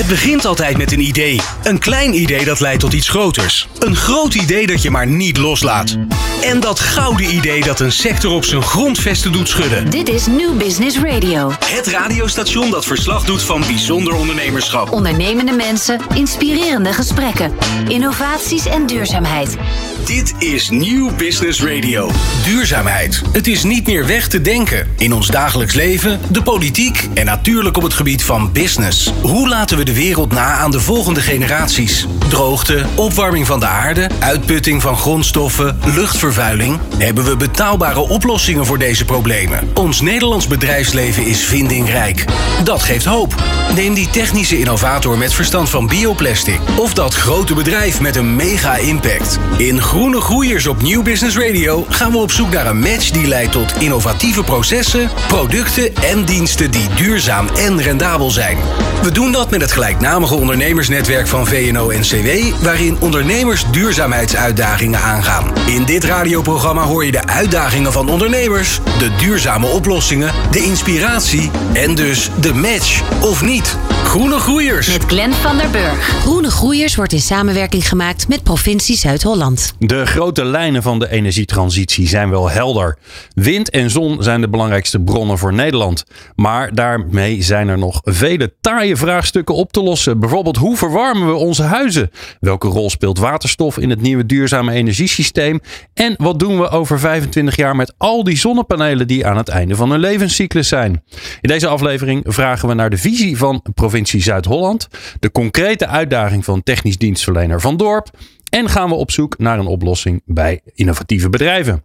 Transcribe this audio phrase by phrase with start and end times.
[0.00, 1.40] Het begint altijd met een idee.
[1.62, 3.68] Een klein idee dat leidt tot iets groters.
[3.78, 5.96] Een groot idee dat je maar niet loslaat.
[6.42, 9.90] En dat gouden idee dat een sector op zijn grondvesten doet schudden.
[9.90, 11.52] Dit is New Business Radio.
[11.64, 14.90] Het radiostation dat verslag doet van bijzonder ondernemerschap.
[14.90, 17.52] Ondernemende mensen, inspirerende gesprekken,
[17.88, 19.56] innovaties en duurzaamheid.
[20.04, 22.10] Dit is New Business Radio.
[22.44, 23.22] Duurzaamheid.
[23.32, 24.88] Het is niet meer weg te denken.
[24.96, 29.12] In ons dagelijks leven, de politiek en natuurlijk op het gebied van business.
[29.22, 32.06] Hoe laten we de wereld na aan de volgende generaties?
[32.28, 36.78] Droogte, opwarming van de aarde, uitputting van grondstoffen, luchtvervuiling.
[36.98, 39.70] Hebben we betaalbare oplossingen voor deze problemen?
[39.74, 42.24] Ons Nederlands bedrijfsleven is vindingrijk.
[42.64, 43.34] Dat geeft hoop.
[43.74, 46.60] Neem die technische innovator met verstand van bioplastic.
[46.76, 49.38] Of dat grote bedrijf met een mega impact.
[49.56, 53.26] In Groene Groeiers op Nieuw Business Radio gaan we op zoek naar een match die
[53.26, 58.58] leidt tot innovatieve processen, producten en diensten die duurzaam en rendabel zijn.
[59.02, 65.52] We doen dat met het gelijknamige ondernemersnetwerk van VNO-NCW, waarin ondernemers duurzaamheidsuitdagingen aangaan.
[65.66, 71.94] In dit radioprogramma hoor je de uitdagingen van ondernemers, de duurzame oplossingen, de inspiratie en
[71.94, 73.76] dus de match of niet.
[74.04, 74.92] Groene Groeiers.
[74.92, 75.98] Met Glenn van der Burg.
[75.98, 79.74] Groene Groeiers wordt in samenwerking gemaakt met provincie Zuid-Holland.
[79.78, 82.98] De grote lijnen van de energietransitie zijn wel helder.
[83.34, 86.04] Wind en zon zijn de belangrijkste bronnen voor Nederland.
[86.34, 90.20] Maar daarmee zijn er nog vele taaie vraagstukken op te lossen.
[90.20, 92.10] Bijvoorbeeld hoe verwarmen we onze huizen?
[92.40, 95.60] Welke rol speelt waterstof in het nieuwe duurzame energiesysteem?
[95.94, 99.76] En wat doen we over 25 jaar met al die zonnepanelen die aan het einde
[99.76, 101.02] van hun levenscyclus zijn?
[101.40, 104.88] In deze aflevering vragen we naar de visie van provincie Zuid-Holland,
[105.20, 108.10] de concrete uitdaging van technisch dienstverlener Van Dorp
[108.48, 111.84] en gaan we op zoek naar een oplossing bij innovatieve bedrijven.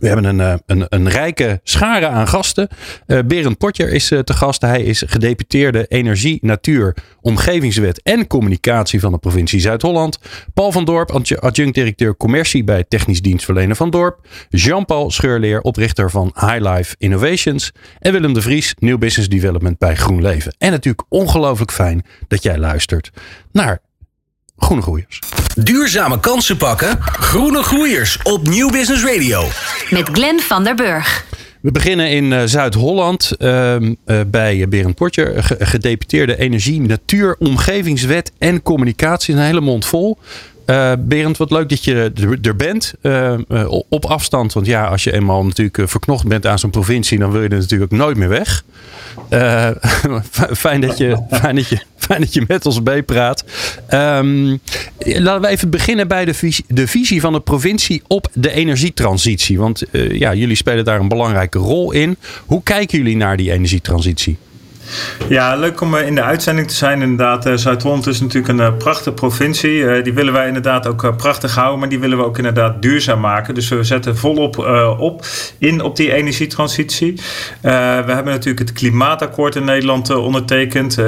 [0.00, 2.68] We hebben een, eh, een, een rijke schare aan gasten.
[3.06, 4.60] Uh, Berend Potjer is uh, te gast.
[4.60, 10.18] Hij is gedeputeerde Energie, Natuur, Omgevingswet en Communicatie van de provincie Zuid-Holland.
[10.54, 14.26] Paul van Dorp, adjunct-directeur commercie bij Technisch Dienstverlener van Dorp.
[14.48, 17.72] Jean-Paul Scheurleer, oprichter van Highlife Innovations.
[17.98, 20.54] En Willem de Vries, Nieuw Business Development bij GroenLeven.
[20.58, 23.10] En natuurlijk ongelooflijk fijn dat jij luistert
[23.52, 23.80] naar
[24.56, 25.18] Groene Groeiers.
[25.54, 26.98] Duurzame kansen pakken.
[27.00, 29.42] Groene Groeiers op Nieuw Business Radio.
[29.90, 31.24] Met Glenn van der Burg.
[31.60, 38.62] We beginnen in uh, Zuid-Holland uh, uh, bij Berend Portje, gedeputeerde Energie, Natuur, Omgevingswet en
[38.62, 39.34] Communicatie.
[39.34, 40.18] Een hele mond vol.
[40.98, 42.12] Berend, wat leuk dat je
[42.42, 42.94] er bent.
[43.88, 47.42] op afstand, want ja, als je eenmaal natuurlijk verknocht bent aan zo'n provincie, dan wil
[47.42, 48.64] je er natuurlijk nooit meer weg.
[50.52, 53.44] fijn, dat je, fijn, dat je, fijn dat je met ons meepraat.
[53.90, 54.60] Um,
[54.98, 59.58] laten we even beginnen bij de visie, de visie van de provincie op de energietransitie.
[59.58, 62.16] Want ja, jullie spelen daar een belangrijke rol in.
[62.46, 64.36] Hoe kijken jullie naar die energietransitie?
[65.28, 67.02] Ja, leuk om in de uitzending te zijn.
[67.02, 70.02] Inderdaad, Zuid-Holland is natuurlijk een prachtige provincie.
[70.02, 73.54] Die willen wij inderdaad ook prachtig houden, maar die willen we ook inderdaad duurzaam maken.
[73.54, 74.58] Dus we zetten volop
[74.98, 75.24] op
[75.58, 77.20] in op die energietransitie.
[77.60, 77.68] we
[78.12, 80.98] hebben natuurlijk het klimaatakkoord in Nederland ondertekend.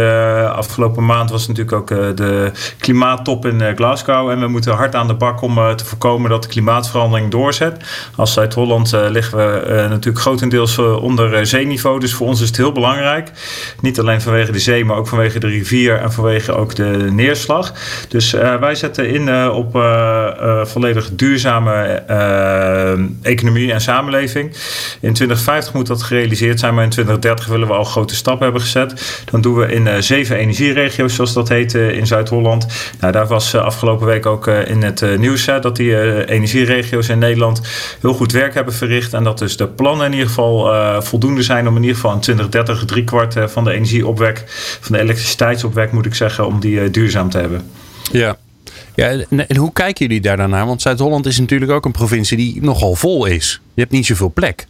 [0.55, 4.31] afgelopen maand was natuurlijk ook de klimaattop in Glasgow.
[4.31, 7.77] En we moeten hard aan de bak om te voorkomen dat de klimaatverandering doorzet.
[8.17, 12.01] Als Zuid-Holland liggen we natuurlijk grotendeels onder zeeniveau.
[12.01, 13.31] Dus voor ons is het heel belangrijk.
[13.81, 17.73] Niet alleen vanwege de zee, maar ook vanwege de rivier en vanwege ook de neerslag.
[18.09, 22.03] Dus uh, wij zetten in uh, op uh, volledig duurzame
[23.23, 24.53] economie en samenleving.
[25.01, 28.63] In 2050 moet dat gerealiseerd zijn, maar in 2030 willen we al grote stappen hebben
[28.63, 29.23] gezet.
[29.31, 32.67] Dan doen we in zeven energieregio's, zoals dat heet, in Zuid-Holland.
[33.01, 37.61] Nou, daar was afgelopen week ook in het nieuws dat die energieregio's in Nederland
[38.01, 39.15] heel goed werk hebben verricht.
[39.15, 42.21] En dat dus de plannen in ieder geval voldoende zijn om in ieder geval in
[42.21, 44.45] 2030 drie kwart van de energieopwek,
[44.81, 47.71] van de elektriciteitsopwek moet ik zeggen, om die uh, duurzaam te hebben.
[48.13, 48.37] Ja.
[48.95, 50.67] Ja, en hoe kijken jullie daar dan naar?
[50.67, 53.61] Want Zuid-Holland is natuurlijk ook een provincie die nogal vol is.
[53.75, 54.67] Je hebt niet zoveel plek.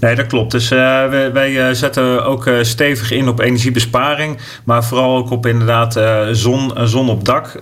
[0.00, 0.50] Nee, dat klopt.
[0.50, 0.78] Dus uh,
[1.08, 4.38] wij, wij, zetten ook uh, stevig in op energiebesparing.
[4.64, 7.60] Maar vooral ook op inderdaad uh, zon, zon op dak.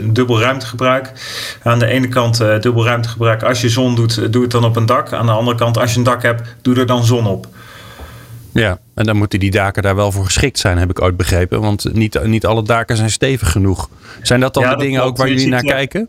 [0.00, 1.12] dubbel ruimtegebruik.
[1.62, 3.42] Aan de ene kant dubbel ruimtegebruik.
[3.42, 5.12] Als je zon doet, doe het dan op een dak.
[5.12, 7.46] Aan de andere kant, als je een dak hebt, doe er dan zon op.
[8.58, 11.60] Ja, en dan moeten die daken daar wel voor geschikt zijn, heb ik ooit begrepen.
[11.60, 13.88] Want niet, niet alle daken zijn stevig genoeg.
[14.22, 16.08] Zijn dat dan Ja, de dat dingen ook waar jullie naar kijken?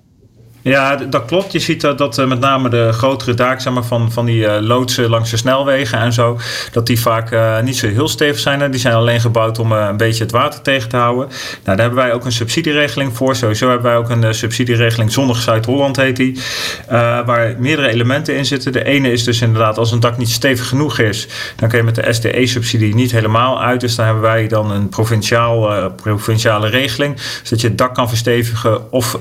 [0.61, 1.51] Ja, dat klopt.
[1.51, 5.29] Je ziet dat uh, met name de grotere daken van, van die uh, loodsen langs
[5.29, 6.39] de snelwegen en zo,
[6.71, 8.71] dat die vaak uh, niet zo heel stevig zijn.
[8.71, 11.27] Die zijn alleen gebouwd om een beetje het water tegen te houden.
[11.27, 13.35] Nou, daar hebben wij ook een subsidieregeling voor.
[13.35, 16.39] Sowieso hebben wij ook een subsidieregeling Zonnig Zuid-Holland heet die,
[17.25, 18.71] waar meerdere elementen in zitten.
[18.71, 21.83] De ene is dus inderdaad als een dak niet stevig genoeg is, dan kun je
[21.83, 23.81] met de SDE-subsidie niet helemaal uit.
[23.81, 28.91] Dus dan hebben wij dan een provinciaal, provinciale regeling, zodat je het dak kan verstevigen
[28.91, 29.19] of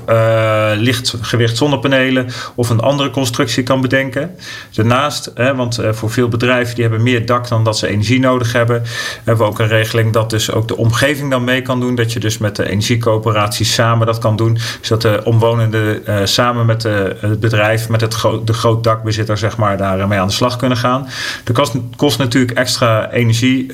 [0.75, 4.35] licht gewicht zonnepanelen of een andere constructie kan bedenken.
[4.73, 8.19] Daarnaast, hè, want eh, voor veel bedrijven die hebben meer dak dan dat ze energie
[8.19, 8.83] nodig hebben,
[9.23, 11.95] hebben we ook een regeling dat dus ook de omgeving dan mee kan doen.
[11.95, 14.57] Dat je dus met de energiecoöperaties samen dat kan doen.
[14.81, 19.57] Zodat de omwonenden uh, samen met de, het bedrijf, met het de groot dakbezitter, zeg
[19.57, 21.07] maar, daarmee aan de slag kunnen gaan.
[21.43, 23.65] Dat kost, kost natuurlijk extra energie,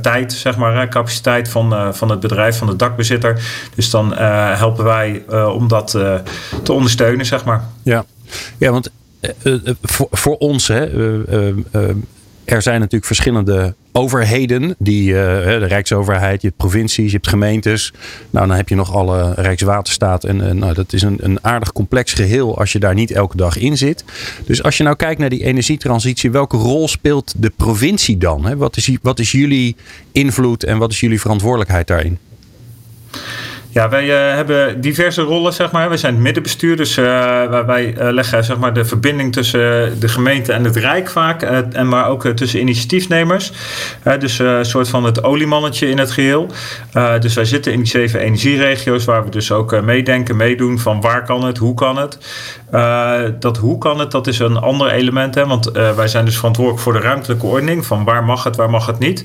[0.00, 3.40] tijd, zeg maar, capaciteit van, van het bedrijf, van de dakbezitter.
[3.74, 5.24] Dus dan helpen wij
[5.54, 7.64] om dat te ondersteunen ondersteunen, zeg maar.
[7.82, 8.04] Ja,
[8.58, 8.90] ja want
[9.42, 10.84] uh, voor, voor ons, hè,
[12.44, 17.92] er zijn natuurlijk verschillende overheden, die, de Rijksoverheid, je provincies, je hebt gemeentes.
[18.30, 20.24] Nou, dan heb je nog alle Rijkswaterstaat.
[20.24, 23.56] En nou, dat is een, een aardig complex geheel als je daar niet elke dag
[23.56, 24.04] in zit.
[24.46, 28.44] Dus als je nou kijkt naar die energietransitie, welke rol speelt de provincie dan?
[28.46, 28.56] Hè?
[28.56, 29.76] Wat, is, wat is jullie
[30.12, 32.18] invloed en wat is jullie verantwoordelijkheid daarin?
[33.72, 35.90] Ja, wij uh, hebben diverse rollen, zeg maar.
[35.90, 37.04] We zijn het middenbestuur, dus uh,
[37.66, 41.42] wij uh, leggen zeg maar, de verbinding tussen de gemeente en het Rijk vaak.
[41.42, 43.52] en maar ook tussen initiatiefnemers.
[44.18, 46.46] dus een soort van het oliemannetje in het geheel.
[47.20, 51.24] dus wij zitten in die zeven energieregio's, waar we dus ook meedenken, meedoen van waar
[51.24, 52.18] kan het, hoe kan het.
[53.40, 55.34] dat hoe kan het, dat is een ander element.
[55.34, 57.86] Hè, want wij zijn dus verantwoordelijk voor de ruimtelijke ordening.
[57.86, 59.24] Van waar mag het, waar mag het niet.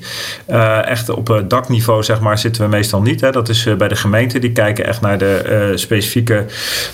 [0.84, 3.20] echt op dakniveau, zeg maar, zitten we meestal niet.
[3.20, 3.30] Hè.
[3.30, 6.44] Dat is bij de gemeente die kijken echt naar de uh, specifieke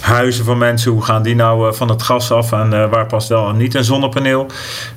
[0.00, 0.92] huizen van mensen.
[0.92, 3.56] Hoe gaan die nou uh, van het gas af en uh, waar past wel en
[3.56, 4.46] niet een zonnepaneel?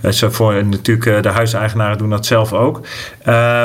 [0.09, 2.81] zo voor, natuurlijk, de huiseigenaren doen dat zelf ook.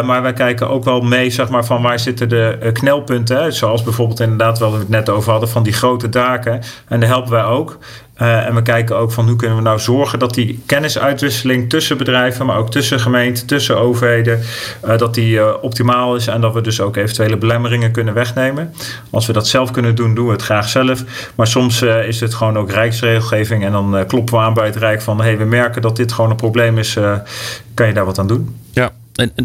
[0.05, 3.43] maar wij kijken ook wel mee zeg maar, van waar zitten de knelpunten.
[3.43, 3.50] Hè?
[3.50, 6.61] Zoals bijvoorbeeld inderdaad, wat we het net over hadden, van die grote daken.
[6.88, 7.79] En daar helpen wij ook.
[8.22, 11.98] Uh, en we kijken ook van hoe kunnen we nou zorgen dat die kennisuitwisseling tussen
[11.98, 14.40] bedrijven, maar ook tussen gemeenten, tussen overheden,
[14.84, 18.74] uh, dat die uh, optimaal is en dat we dus ook eventuele belemmeringen kunnen wegnemen.
[19.10, 21.04] Als we dat zelf kunnen doen, doen we het graag zelf.
[21.34, 25.02] Maar soms is het gewoon ook rijksregelgeving en dan kloppen we aan bij het Rijk
[25.02, 26.98] van hé, hey, we merken dat dit gewoon een probleem is.
[27.74, 28.62] kan je daar wat aan doen?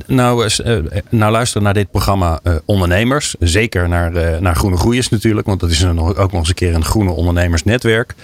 [0.07, 0.77] Nou, uh,
[1.09, 3.35] nou luisteren naar dit programma uh, ondernemers.
[3.39, 5.47] Zeker naar, naar Groene Groeiers natuurlijk.
[5.47, 8.15] Want dat is een, ook nog eens een keer een groene ondernemersnetwerk.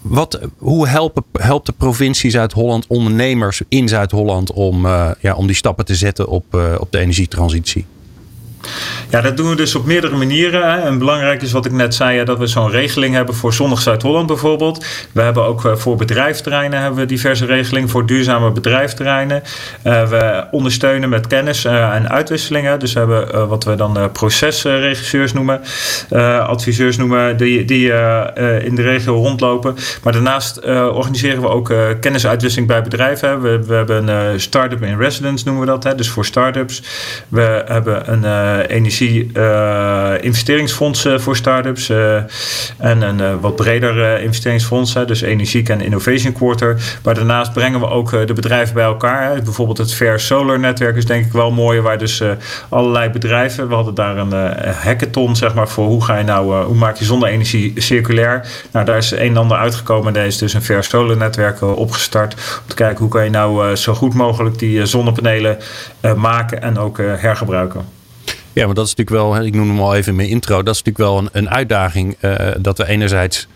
[0.00, 4.86] Wat, hoe helpen, helpt de provincie Zuid-Holland ondernemers in Zuid-Holland om,
[5.20, 7.86] ja, om die stappen te zetten op, op de energietransitie?
[9.10, 10.82] Ja, dat doen we dus op meerdere manieren.
[10.82, 14.26] En belangrijk is wat ik net zei, dat we zo'n regeling hebben voor zonnig Zuid-Holland
[14.26, 14.84] bijvoorbeeld.
[15.12, 19.42] We hebben ook eh, voor bedrijfterreinen hebben we diverse regelingen voor duurzame bedrijfterreinen.
[19.84, 22.78] Uh, we ondersteunen met kennis uh, en uitwisselingen.
[22.78, 25.60] Dus we hebben wat we dan procesregisseurs noemen,
[26.46, 27.84] adviseurs noemen, die, die
[28.62, 29.76] in de regio rondlopen.
[30.02, 33.40] Maar daarnaast organiseren we ook kennisuitwisseling bij bedrijven.
[33.40, 36.82] We, we hebben een start-up in residence noemen we dat, dus voor start-ups.
[37.28, 41.88] We hebben een eh, energie-investeringsfonds eh, voor start-ups.
[41.88, 42.16] Eh,
[42.78, 46.98] en een wat breder investeringsfonds, dus Energiek en Innovation Quarter.
[47.04, 49.42] Maar daarnaast brengen we ook de bedrijven bij elkaar.
[49.42, 52.22] Bijvoorbeeld het Fair Solar Netwerk is denk ik wel mooi, waar dus
[52.68, 53.68] allerlei bedrijven.
[53.68, 54.32] We hadden daar een
[54.72, 58.46] hackathon zeg maar, voor hoe ga je nou, hoe maak je zonne-energie circulair.
[58.72, 60.12] Nou, daar is een en ander uitgekomen.
[60.12, 62.34] Daar is dus een Fair Solar Netwerk opgestart.
[62.34, 65.58] Om te kijken hoe kan je nou zo goed mogelijk die zonnepanelen
[66.16, 67.99] maken en ook hergebruiken.
[68.52, 70.74] Ja, maar dat is natuurlijk wel, ik noem hem al even in mijn intro, dat
[70.74, 72.16] is natuurlijk wel een, een uitdaging.
[72.20, 73.46] Uh, dat we enerzijds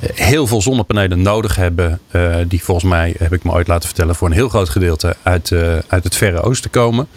[0.00, 2.00] eh, heel veel zonnepanelen nodig hebben.
[2.12, 5.16] Uh, die volgens mij, heb ik me ooit laten vertellen, voor een heel groot gedeelte
[5.22, 5.52] uit,
[5.88, 7.08] uit het Verre Oosten komen.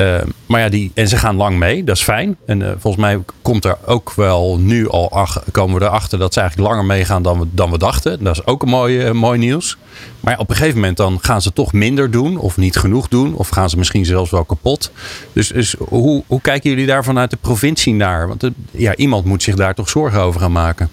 [0.00, 2.36] Uh, maar ja, die, en ze gaan lang mee, dat is fijn.
[2.46, 6.32] En uh, volgens mij komt er ook wel nu al ach, komen we erachter dat
[6.32, 8.24] ze eigenlijk langer meegaan dan we, dan we dachten.
[8.24, 9.76] Dat is ook een mooi, uh, mooi nieuws.
[10.20, 13.34] Maar op een gegeven moment dan gaan ze toch minder doen of niet genoeg doen.
[13.34, 14.90] Of gaan ze misschien zelfs wel kapot.
[15.32, 18.28] Dus, dus hoe, hoe kijken jullie daar vanuit de provincie naar?
[18.28, 20.90] Want ja, iemand moet zich daar toch zorgen over gaan maken.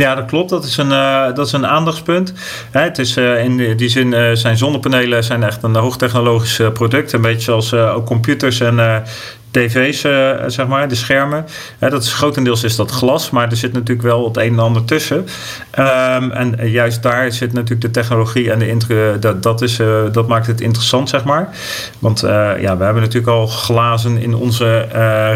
[0.00, 0.50] Ja, dat klopt.
[0.50, 2.32] Dat is een, uh, dat is een aandachtspunt.
[2.70, 7.12] Hè, het is, uh, in die zin uh, zijn zonnepanelen zijn echt een hoogtechnologisch product.
[7.12, 9.04] Een beetje zoals ook computers en
[9.50, 11.46] tv's, uh, zeg maar, de schermen.
[11.78, 14.84] dat is, grotendeels is dat glas, maar er zit natuurlijk wel het een en ander
[14.84, 15.16] tussen.
[15.78, 20.28] Um, en juist daar zit natuurlijk de technologie en de dat, dat, is, uh, dat
[20.28, 21.48] maakt het interessant, zeg maar.
[21.98, 22.20] Want
[22.60, 24.86] ja, we hebben natuurlijk al glazen in onze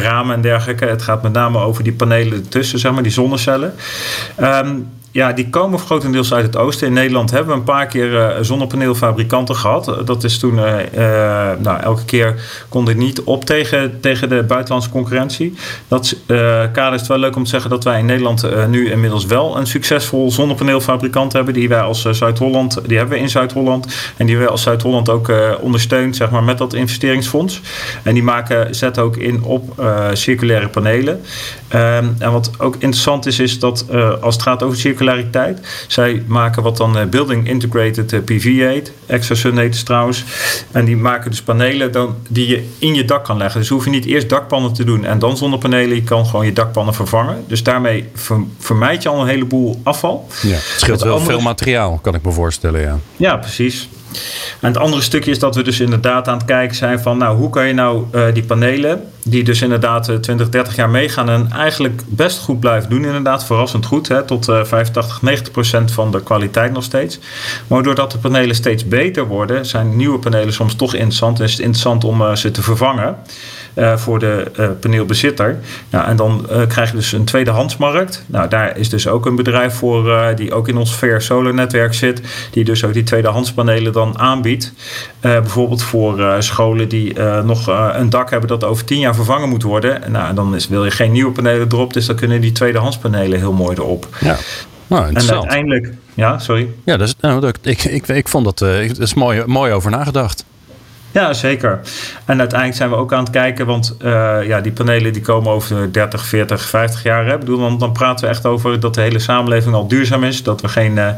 [0.03, 0.85] ramen en dergelijke.
[0.85, 3.75] Het gaat met name over die panelen ertussen, zeg maar, die zonnecellen.
[4.41, 6.87] Um, ja, die komen grotendeels uit het oosten.
[6.87, 10.03] In Nederland hebben we een paar keer uh, zonnepaneelfabrikanten gehad.
[10.05, 10.77] Dat is toen, uh,
[11.59, 12.35] nou, elke keer
[12.69, 15.55] kon dit niet op tegen, tegen de buitenlandse concurrentie.
[15.89, 16.17] Dat
[16.73, 19.57] kader is het wel leuk om te zeggen dat wij in Nederland nu inmiddels wel
[19.57, 21.55] een succesvol zonnepaneelfabrikant hebben.
[21.55, 23.95] Die wij als Zuid-Holland, die hebben we in Zuid-Holland.
[24.17, 27.61] En die wij als Zuid-Holland ook ondersteunt, zeg maar, met dat investeringsfonds.
[28.03, 31.21] En die maken, zetten ook in op circulaire panelen.
[31.75, 33.85] Ehm, en wat ook interessant is, is dat
[34.21, 35.59] als het gaat over circulariteit.
[35.87, 38.93] Zij maken wat dan eh, Building Integrated eh, PV heet.
[39.07, 40.25] Extra Sun heet het trouwens.
[40.71, 43.61] En die maken dus panelen dan, die je in je dak kan leggen.
[43.61, 45.95] Dus hoef je niet eerst dakpannen te doen en dan zonnepanelen.
[45.95, 47.45] Je kan gewoon je dakpannen vervangen.
[47.47, 48.09] Dus daarmee
[48.59, 50.29] vermijd je al een heleboel afval.
[50.43, 52.81] Ja, het scheelt wel veel materiaal, kan ik me voorstellen.
[52.81, 53.89] Ja, ja precies.
[54.61, 57.37] En het andere stukje is dat we dus inderdaad aan het kijken zijn van, nou,
[57.37, 61.51] hoe kan je nou uh, die panelen, die dus inderdaad 20, 30 jaar meegaan en
[61.53, 66.11] eigenlijk best goed blijven doen, inderdaad, verrassend goed, hè, tot uh, 85, 90 procent van
[66.11, 67.19] de kwaliteit nog steeds.
[67.67, 71.53] Maar doordat de panelen steeds beter worden, zijn nieuwe panelen soms toch interessant en is
[71.53, 73.17] het interessant om uh, ze te vervangen.
[73.75, 75.59] Uh, voor de uh, paneelbezitter.
[75.91, 78.25] Nou, en dan uh, krijg je dus een tweedehandsmarkt.
[78.27, 81.95] Nou, daar is dus ook een bedrijf voor die ook in ons Fair Solar netwerk
[81.95, 82.21] zit.
[82.51, 84.73] Die dus ook die tweedehandspanelen dan aanbiedt.
[85.21, 90.13] bijvoorbeeld voor scholen die nog een dak hebben dat over tien jaar vervangen moet worden.
[90.13, 91.93] Nou, en dan is, wil je geen nieuwe panelen erop.
[91.93, 94.09] Dus dan kunnen die tweedehandspanelen heel mooi erop.
[94.21, 94.37] Ja.
[94.87, 96.69] Nou, en uiteindelijk, ja, sorry.
[96.85, 99.91] Ja, dat is, nou, ik, ik, ik vond dat, uh, dat is mooi, mooi over
[99.91, 100.45] nagedacht.
[101.15, 101.81] Ja, zeker.
[102.25, 105.53] En uiteindelijk zijn we ook aan het kijken, want uh, ja, die panelen die komen
[105.53, 107.27] over 30, 40, 50 jaar.
[107.27, 107.39] Hè.
[107.39, 110.43] Bedoel, dan, dan praten we echt over dat de hele samenleving al duurzaam is.
[110.43, 111.09] Dat we geen uh,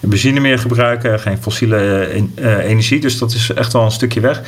[0.00, 3.00] benzine meer gebruiken, geen fossiele uh, energie.
[3.00, 4.40] Dus dat is echt wel een stukje weg.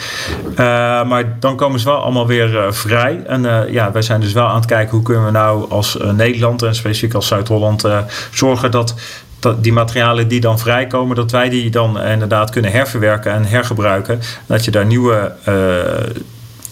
[1.06, 3.22] maar dan komen ze wel allemaal weer vrij.
[3.26, 6.62] En ja, wij zijn dus wel aan het kijken hoe kunnen we nou als Nederland
[6.62, 7.84] en specifiek als Zuid-Holland
[8.30, 8.94] zorgen dat
[9.58, 14.20] die materialen die dan vrijkomen, dat wij die dan inderdaad kunnen herverwerken en hergebruiken.
[14.46, 15.32] Dat je daar nieuwe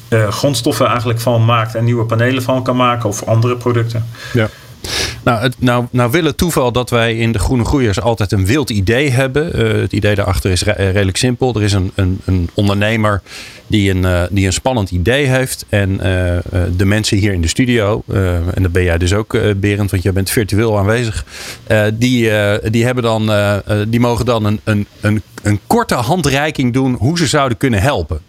[0.09, 4.06] uh, grondstoffen eigenlijk van maakt en nieuwe panelen van kan maken of andere producten.
[4.33, 4.49] Ja.
[5.25, 8.47] Nou, het, nou, nou wil het toeval dat wij in de Groene Groeiers altijd een
[8.47, 9.61] wild idee hebben.
[9.61, 11.54] Uh, het idee daarachter is redelijk simpel.
[11.54, 13.23] Er is een, een, een ondernemer
[13.66, 15.64] die een, uh, die een spannend idee heeft.
[15.69, 15.97] En
[16.76, 18.02] de mensen hier in de studio,
[18.54, 21.25] en dat ben jij dus ook, Berend, want jij bent virtueel aanwezig.
[21.95, 22.31] die,
[22.71, 23.31] die, hebben dan,
[23.88, 28.21] die mogen dan een, een, een, een korte handreiking doen hoe ze zouden kunnen helpen.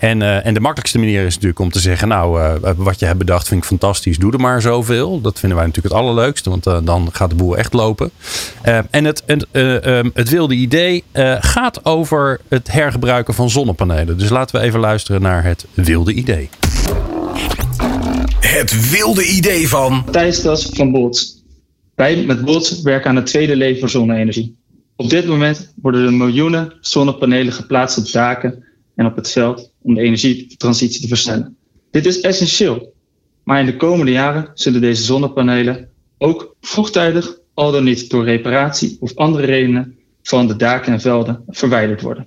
[0.00, 3.06] En, uh, en de makkelijkste manier is natuurlijk om te zeggen: Nou, uh, wat je
[3.06, 5.20] hebt bedacht vind ik fantastisch, doe er maar zoveel.
[5.20, 8.10] Dat vinden wij natuurlijk het allerleukste, want uh, dan gaat de boel echt lopen.
[8.90, 11.04] en het, het, um, het wilde idee
[11.40, 14.18] gaat over het hergebruiken van zonnepanelen.
[14.18, 16.48] Dus laten we even luisteren naar het wilde idee.
[18.40, 20.04] Het wilde idee van.
[20.10, 21.42] Thijs Das van Bolt.
[21.94, 24.56] Wij met Bolt werken aan het tweede leven voor zonne-energie.
[24.96, 28.64] Op dit moment worden er miljoenen zonnepanelen geplaatst op daken
[28.94, 31.56] en op het veld om de energietransitie te versnellen.
[31.90, 32.92] Dit is essentieel,
[33.44, 38.96] maar in de komende jaren zullen deze zonnepanelen ook vroegtijdig, al dan niet door reparatie
[39.00, 42.26] of andere redenen, van de daken en velden verwijderd worden.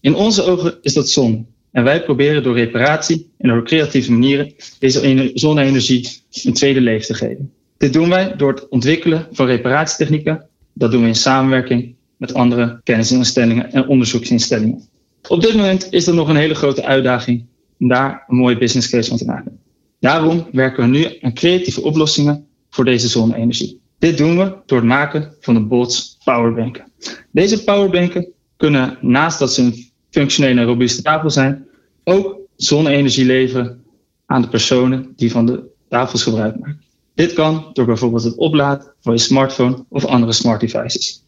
[0.00, 4.54] In onze ogen is dat zonde en wij proberen door reparatie en door creatieve manieren
[4.78, 6.08] deze zonne-energie
[6.42, 7.52] een tweede leven te geven.
[7.76, 10.46] Dit doen wij door het ontwikkelen van reparatietechnieken.
[10.72, 14.88] Dat doen we in samenwerking met andere kennisinstellingen en onderzoeksinstellingen.
[15.28, 17.46] Op dit moment is er nog een hele grote uitdaging
[17.78, 19.58] om daar een mooie business case van te maken.
[20.00, 23.80] Daarom werken we nu aan creatieve oplossingen voor deze zonne-energie.
[23.98, 26.92] Dit doen we door het maken van de Bolts powerbanken.
[27.30, 31.66] Deze powerbanken kunnen naast dat ze een functionele en robuuste tafel zijn,
[32.04, 33.82] ook zonne-energie leveren
[34.26, 36.82] aan de personen die van de tafels gebruik maken.
[37.14, 41.22] Dit kan door bijvoorbeeld het opladen van je smartphone of andere smart devices.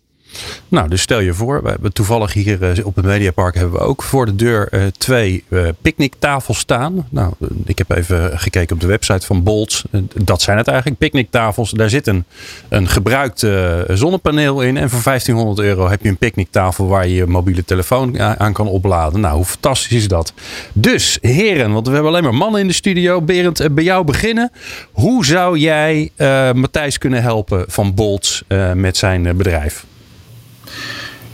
[0.68, 3.84] Nou, dus stel je voor, we hebben toevallig hier eh, op het Mediapark hebben we
[3.84, 7.06] ook voor de deur uh, twee uh, picknicktafels staan.
[7.10, 7.32] Nou,
[7.64, 9.84] ik heb even gekeken op de website van Bolts.
[10.14, 11.70] dat zijn het eigenlijk, picknicktafels.
[11.70, 12.25] Daar zit een,
[12.68, 13.46] een gebruikt
[13.88, 14.76] zonnepaneel in.
[14.76, 18.66] En voor 1500 euro heb je een picknicktafel waar je je mobiele telefoon aan kan
[18.66, 19.20] opladen.
[19.20, 20.32] Nou, hoe fantastisch is dat?
[20.72, 23.22] Dus, heren, want we hebben alleen maar mannen in de studio.
[23.22, 24.52] Berend, bij jou beginnen.
[24.92, 26.10] Hoe zou jij
[26.54, 28.44] Matthijs kunnen helpen van Bolts
[28.75, 29.84] met zijn bedrijf?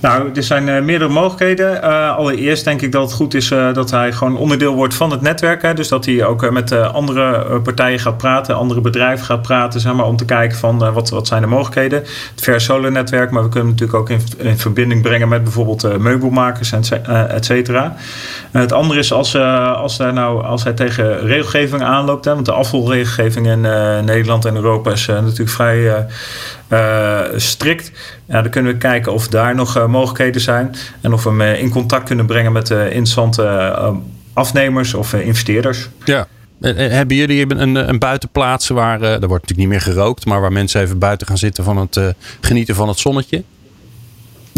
[0.00, 1.80] Nou, er zijn uh, meerdere mogelijkheden.
[1.84, 5.10] Uh, allereerst denk ik dat het goed is uh, dat hij gewoon onderdeel wordt van
[5.10, 5.62] het netwerk.
[5.62, 5.74] Hè?
[5.74, 10.06] Dus dat hij ook met andere partijen gaat praten, andere bedrijven gaat praten, zeg maar,
[10.06, 11.98] om te kijken van wat, wat zijn de mogelijkheden.
[11.98, 15.98] Het Fair Solar netwerk, maar we kunnen natuurlijk ook in, in verbinding brengen met bijvoorbeeld
[15.98, 17.96] meubelmakers, et cetera.
[18.50, 19.36] het andere is als,
[19.76, 22.34] als, hij nou, als hij tegen regelgeving aanloopt, hè?
[22.34, 23.60] want de afvalregelgeving in
[24.04, 26.06] Nederland en Europa is natuurlijk vrij
[27.36, 27.92] strikt.
[28.26, 30.74] Ja, dan kunnen we kijken of daar nog uh, mogelijkheden zijn.
[31.00, 33.74] En of we hem in contact kunnen brengen met interessante
[34.32, 35.88] afnemers of investeerders.
[36.04, 36.26] Ja.
[36.60, 40.80] Hebben jullie een, een buitenplaats waar, er wordt natuurlijk niet meer gerookt, maar waar mensen
[40.80, 42.00] even buiten gaan zitten van het
[42.40, 43.42] genieten van het zonnetje?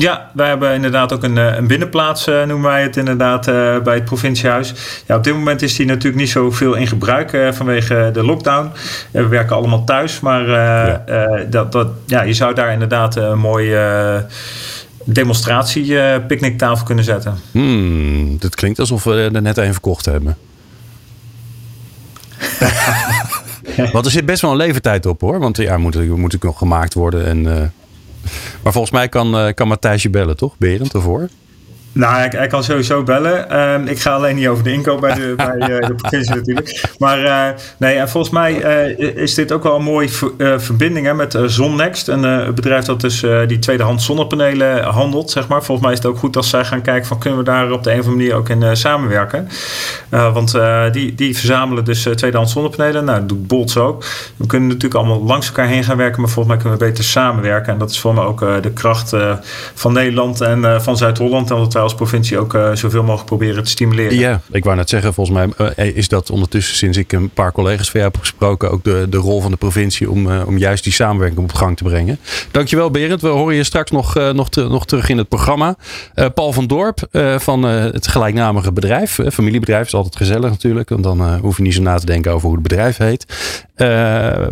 [0.00, 3.78] Ja, wij hebben inderdaad ook een, eh, een binnenplaats, uh, noemen wij het inderdaad, uh,
[3.78, 4.75] bij het provinciehuis.
[5.07, 8.71] Ja, op dit moment is die natuurlijk niet zoveel in gebruik vanwege de lockdown.
[9.11, 11.05] we werken allemaal thuis, maar ja.
[11.50, 14.26] dat, dat, ja, je zou daar inderdaad een mooie
[15.05, 17.35] demonstratie picknicktafel kunnen zetten.
[17.50, 20.37] Hmm, dat klinkt alsof we er net een verkocht hebben.
[23.93, 25.38] Want er zit best wel een levertijd op hoor.
[25.38, 27.73] Want ja, moet, moet nog gemaakt worden en...
[28.63, 30.55] Maar volgens mij kan, uh, kan Matthijs je bellen, toch?
[30.59, 31.29] Berend ervoor?
[31.92, 33.50] Nou, hij, kan sowieso bellen.
[33.50, 36.95] Ehm, ik ga alleen niet over de inkoop bij de, bij, uh, de provincie natuurlijk.
[36.99, 38.54] Maar uh, nee, en volgens mij
[39.14, 40.09] is dit ook wel een mooie
[40.57, 42.09] verbinding hè, met Zonnext.
[42.09, 45.62] Een bedrijf dat dus die tweedehands zonnepanelen handelt, zeg maar.
[45.62, 47.85] Volgens mij is het ook goed als zij gaan kijken van kunnen we daar op
[47.85, 49.49] de een of andere manier ook in samenwerken.
[50.11, 50.59] want
[50.92, 53.04] die, die verzamelen dus tweedehands zonnepanelen.
[53.04, 54.04] Nou, dat doet Bolts ook.
[54.37, 57.04] We kunnen natuurlijk allemaal langs elkaar heen gaan werken, maar volgens mij kunnen we beter
[57.04, 57.73] samenwerken.
[57.73, 59.16] En dat is voor mij ook de kracht
[59.75, 61.50] van Nederland en van Zuid-Holland.
[61.50, 64.19] En dat wij als provincie ook uh, zoveel mogelijk proberen te stimuleren.
[64.19, 67.53] Ja, ik wou net zeggen, volgens mij uh, is dat ondertussen sinds ik een paar
[67.53, 70.59] collega's van jou heb gesproken ook de, de rol van de provincie om, uh, om
[70.59, 72.19] juist die samenwerking op gang te brengen.
[72.51, 75.77] Dankjewel Berend, we horen je straks nog, nog, te, nog terug in het programma.
[76.35, 81.57] Paul van Dorp van het gelijknamige bedrijf, familiebedrijf is altijd gezellig natuurlijk, want dan hoef
[81.57, 83.27] je niet zo na te denken over hoe het bedrijf heet.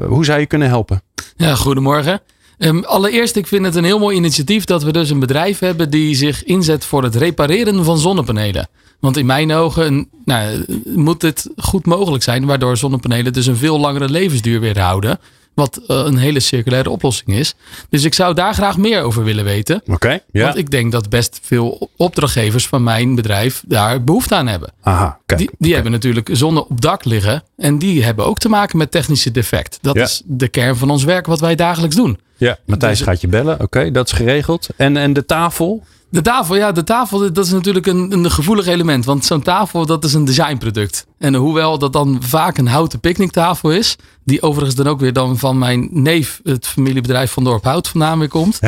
[0.08, 1.02] hoe zou je kunnen helpen?
[1.36, 2.20] Ja, goedemorgen.
[2.58, 5.90] Um, allereerst, ik vind het een heel mooi initiatief dat we dus een bedrijf hebben
[5.90, 8.68] die zich inzet voor het repareren van zonnepanelen.
[9.00, 13.80] Want in mijn ogen nou, moet het goed mogelijk zijn, waardoor zonnepanelen dus een veel
[13.80, 15.18] langere levensduur weer houden.
[15.56, 17.54] Wat uh, een hele circulaire oplossing is.
[17.88, 19.82] Dus ik zou daar graag meer over willen weten.
[19.86, 20.20] Oké.
[20.32, 24.72] Want ik denk dat best veel opdrachtgevers van mijn bedrijf daar behoefte aan hebben.
[24.82, 27.42] Aha, kijk, die, die hebben natuurlijk zonne op dak liggen.
[27.56, 29.78] En die hebben ook te maken met technische defect.
[29.82, 32.18] Dat is de kern van ons werk wat wij dagelijks doen.
[32.36, 33.60] Ja, Matthijs dus, gaat je bellen.
[33.60, 34.68] Oké, dat is geregeld.
[34.76, 35.84] En, en de tafel?
[36.10, 39.04] De tafel, ja, de tafel, dat is natuurlijk een, een gevoelig element.
[39.04, 41.06] Want zo'n tafel, dat is een designproduct.
[41.18, 45.38] En hoewel dat dan vaak een houten picknicktafel is, die overigens dan ook weer dan
[45.38, 48.58] van mijn neef, het familiebedrijf van Dorp Hout vandaan weer komt.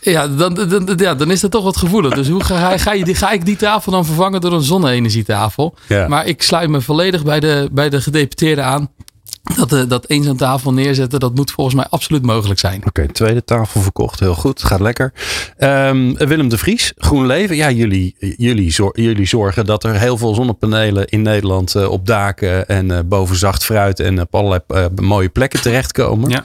[0.00, 2.14] Ja dan, dan, ja, dan is dat toch wat gevoelig.
[2.14, 5.74] Dus hoe ga, ga, je, ga ik die tafel dan vervangen door een zonne-energietafel?
[5.88, 6.08] Ja.
[6.08, 8.90] Maar ik sluit me volledig bij de, bij de gedeputeerden aan.
[9.56, 12.86] Dat, uh, dat eens aan tafel neerzetten, dat moet volgens mij absoluut mogelijk zijn.
[12.86, 14.20] Oké, tweede tafel verkocht.
[14.20, 15.12] Heel goed, gaat lekker.
[15.58, 17.56] Um, Willem de Vries, GroenLeven.
[17.56, 22.06] Ja, jullie, jullie, zor jullie zorgen dat er heel veel zonnepanelen in Nederland uh, op
[22.06, 26.30] daken en uh, boven zacht fruit en op allerlei mooie plekken terechtkomen.
[26.30, 26.44] Ja.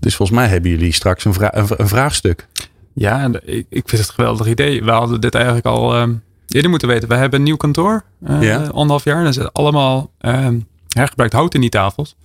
[0.00, 2.46] Dus volgens mij hebben jullie straks een, vra een, een vraagstuk.
[2.92, 4.84] Ja, ik, ik vind het een geweldig idee.
[4.84, 6.08] We hadden dit eigenlijk al uh,
[6.48, 7.08] eerder moeten weten.
[7.08, 8.56] We hebben een nieuw kantoor, uh, ja.
[8.56, 9.20] anderhalf jaar.
[9.20, 10.48] En er zit allemaal uh,
[10.94, 12.16] hergebruikt hout in die tafels.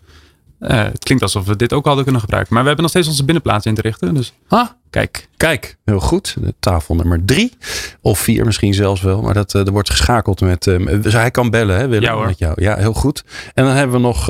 [0.60, 2.54] Uh, het klinkt alsof we dit ook hadden kunnen gebruiken.
[2.54, 4.14] Maar we hebben nog steeds onze binnenplaats in te richten.
[4.14, 6.36] Dus ah, kijk, kijk, heel goed.
[6.60, 7.54] Tafel nummer drie.
[8.02, 9.22] Of vier misschien zelfs wel.
[9.22, 10.66] Maar dat, uh, er wordt geschakeld met...
[10.66, 12.10] Uh, dus hij kan bellen, hè Willem?
[12.10, 12.26] Ja, hoor.
[12.26, 12.62] Met jou.
[12.62, 13.24] Ja, heel goed.
[13.54, 14.26] En dan hebben we nog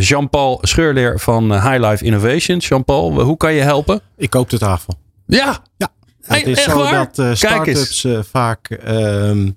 [0.00, 2.68] Jean-Paul Scheurleer van High Life Innovations.
[2.68, 4.00] Jean-Paul, hoe kan je helpen?
[4.16, 4.94] Ik koop de tafel.
[5.26, 5.58] Ja.
[5.76, 5.88] Ja.
[6.20, 7.10] het is zo waar?
[7.12, 8.70] dat start-ups vaak...
[8.70, 9.50] Ehm,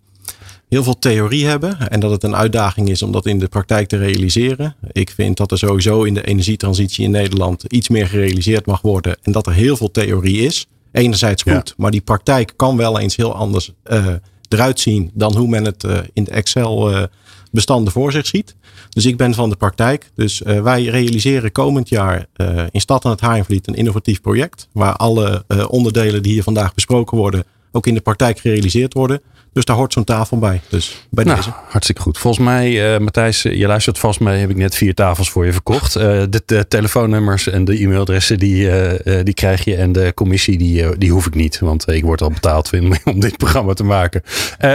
[0.71, 3.87] heel veel theorie hebben en dat het een uitdaging is om dat in de praktijk
[3.87, 4.75] te realiseren.
[4.91, 9.17] Ik vind dat er sowieso in de energietransitie in Nederland iets meer gerealiseerd mag worden
[9.21, 10.67] en dat er heel veel theorie is.
[10.91, 14.05] Enerzijds goed, maar die praktijk kan wel eens heel anders uh,
[14.49, 17.03] eruit zien dan hoe men het uh, in de Excel uh,
[17.51, 18.55] bestanden voor zich ziet.
[18.89, 20.11] Dus ik ben van de praktijk.
[20.15, 22.25] Dus wij realiseren komend jaar
[22.71, 27.17] in Stad aan het Haarvliet een innovatief project waar alle onderdelen die hier vandaag besproken
[27.17, 29.21] worden ook in de praktijk gerealiseerd worden.
[29.53, 30.61] Dus daar hoort zo'n tafel bij.
[30.69, 31.53] Dus bij nou, deze.
[31.69, 32.17] Hartstikke goed.
[32.17, 34.39] Volgens mij, uh, Matthijs, je luistert vast mee.
[34.39, 35.97] Heb ik net vier tafels voor je verkocht.
[35.97, 38.65] Uh, de, de, telefoonnummers en de e-mailadressen die,
[39.03, 39.75] uh, die krijg je.
[39.75, 41.59] En de commissie die, die hoef ik niet.
[41.59, 42.69] Want ik word al betaald
[43.03, 44.23] om dit programma te maken.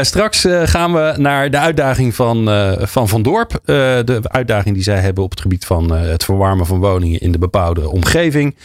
[0.01, 2.45] straks gaan we naar de uitdaging van
[2.81, 3.61] Van, van Dorp.
[3.65, 7.39] de uitdaging die zij hebben op het gebied van het verwarmen van woningen in de
[7.39, 8.57] bebouwde omgeving.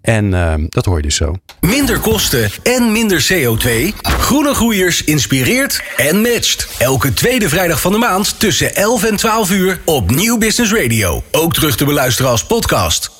[0.00, 0.30] En
[0.68, 1.34] dat hoor je dus zo.
[1.60, 3.96] Minder kosten en minder CO2.
[4.02, 5.04] Groene Groeiers
[5.96, 6.68] en matcht.
[6.78, 11.22] Elke tweede vrijdag van de maand tussen 11 en 12 uur op Nieuw Business Radio.
[11.30, 13.17] Ook terug te beluisteren als podcast.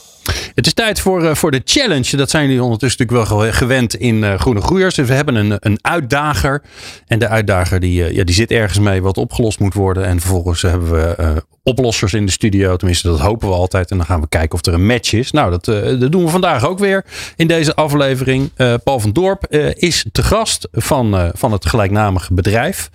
[0.55, 2.17] Het is tijd voor, uh, voor de challenge.
[2.17, 4.95] Dat zijn jullie ondertussen natuurlijk wel gewend in uh, Groene Groeiers.
[4.95, 6.63] Dus we hebben een, een uitdager.
[7.07, 10.05] En de uitdager die, uh, ja, die zit ergens mee wat opgelost moet worden.
[10.05, 12.77] En vervolgens hebben we oplossers in de studio.
[12.77, 13.91] Tenminste, dat hopen we altijd.
[13.91, 15.31] En dan gaan we kijken of er een match is.
[15.31, 15.65] Nou, dat,
[16.01, 17.05] dat doen we vandaag ook weer
[17.37, 18.51] in deze aflevering.
[18.85, 22.91] Paul van Dorp is te gast van, van het gelijknamige bedrijf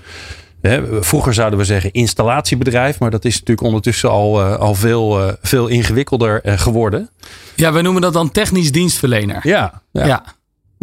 [1.00, 5.34] vroeger zouden we zeggen installatiebedrijf, maar dat is natuurlijk ondertussen al, uh, al veel, uh,
[5.42, 7.10] veel ingewikkelder uh, geworden.
[7.56, 9.40] Ja, we noemen dat dan technisch dienstverlener.
[9.48, 10.06] Ja, ja.
[10.06, 10.24] ja.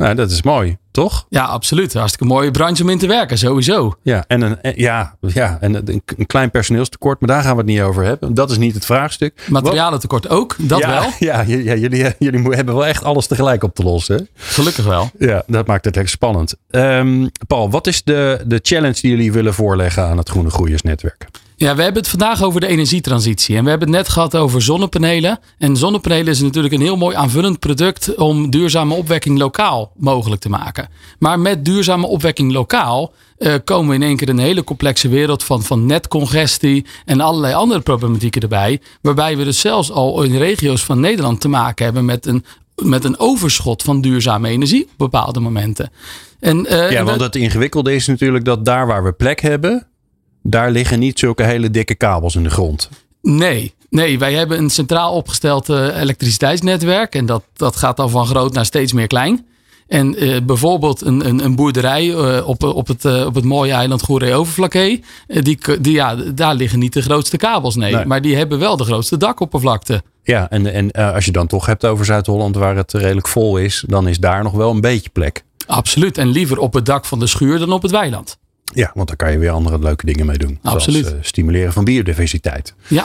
[0.00, 1.26] Nou, dat is mooi, toch?
[1.28, 1.92] Ja, absoluut.
[1.92, 3.94] Hartstikke mooie branche om in te werken, sowieso.
[4.02, 7.80] Ja, en een, ja, ja, en een, klein personeelstekort, maar daar gaan we het niet
[7.80, 8.34] over hebben.
[8.34, 9.46] Dat is niet het vraagstuk.
[9.48, 11.02] Materialentekort ook, dat ja, wel.
[11.18, 14.28] Ja, ja, jullie, jullie hebben wel echt alles tegelijk op te lossen.
[14.34, 15.10] Gelukkig wel.
[15.18, 16.54] Ja, dat maakt het echt spannend.
[16.70, 21.26] Um, Paul, wat is de, de challenge die jullie willen voorleggen aan het Groene Groeiersnetwerk?
[21.61, 23.57] Ja, we hebben het vandaag over de energietransitie.
[23.57, 25.38] En we hebben het net gehad over zonnepanelen.
[25.59, 30.49] En zonnepanelen is natuurlijk een heel mooi aanvullend product om duurzame opwekking lokaal mogelijk te
[30.49, 30.88] maken.
[31.18, 35.09] Maar met duurzame opwekking lokaal uh, komen we in één keer in een hele complexe
[35.09, 38.81] wereld van, van netcongestie en allerlei andere problematieken erbij.
[39.01, 42.44] Waarbij we dus zelfs al in regio's van Nederland te maken hebben met een
[42.83, 45.90] met een overschot van duurzame energie op bepaalde momenten.
[46.38, 49.89] En, uh, ja, want het ingewikkelde is natuurlijk dat daar waar we plek hebben,
[50.42, 52.88] daar liggen niet zulke hele dikke kabels in de grond.
[53.22, 57.14] Nee, nee wij hebben een centraal opgesteld uh, elektriciteitsnetwerk.
[57.14, 59.46] En dat, dat gaat dan van groot naar steeds meer klein.
[59.88, 63.72] En uh, bijvoorbeeld een, een, een boerderij uh, op, op, het, uh, op het mooie
[63.72, 65.05] eiland Goeree-Overflakkee.
[65.26, 67.94] die, die, ja, daar liggen niet de grootste kabels, nee.
[67.94, 68.05] nee.
[68.05, 70.03] Maar die hebben wel de grootste dakoppervlakte.
[70.22, 73.85] Ja, en, en als je dan toch hebt over Zuid-Holland waar het redelijk vol is,
[73.87, 75.44] dan is daar nog wel een beetje plek.
[75.66, 76.18] Absoluut.
[76.18, 78.38] En liever op het dak van de schuur dan op het weiland.
[78.72, 80.59] Ja, want daar kan je weer andere leuke dingen mee doen.
[80.62, 81.04] Absoluut.
[81.04, 82.74] Zoals, uh, stimuleren van biodiversiteit.
[82.87, 83.04] Ja.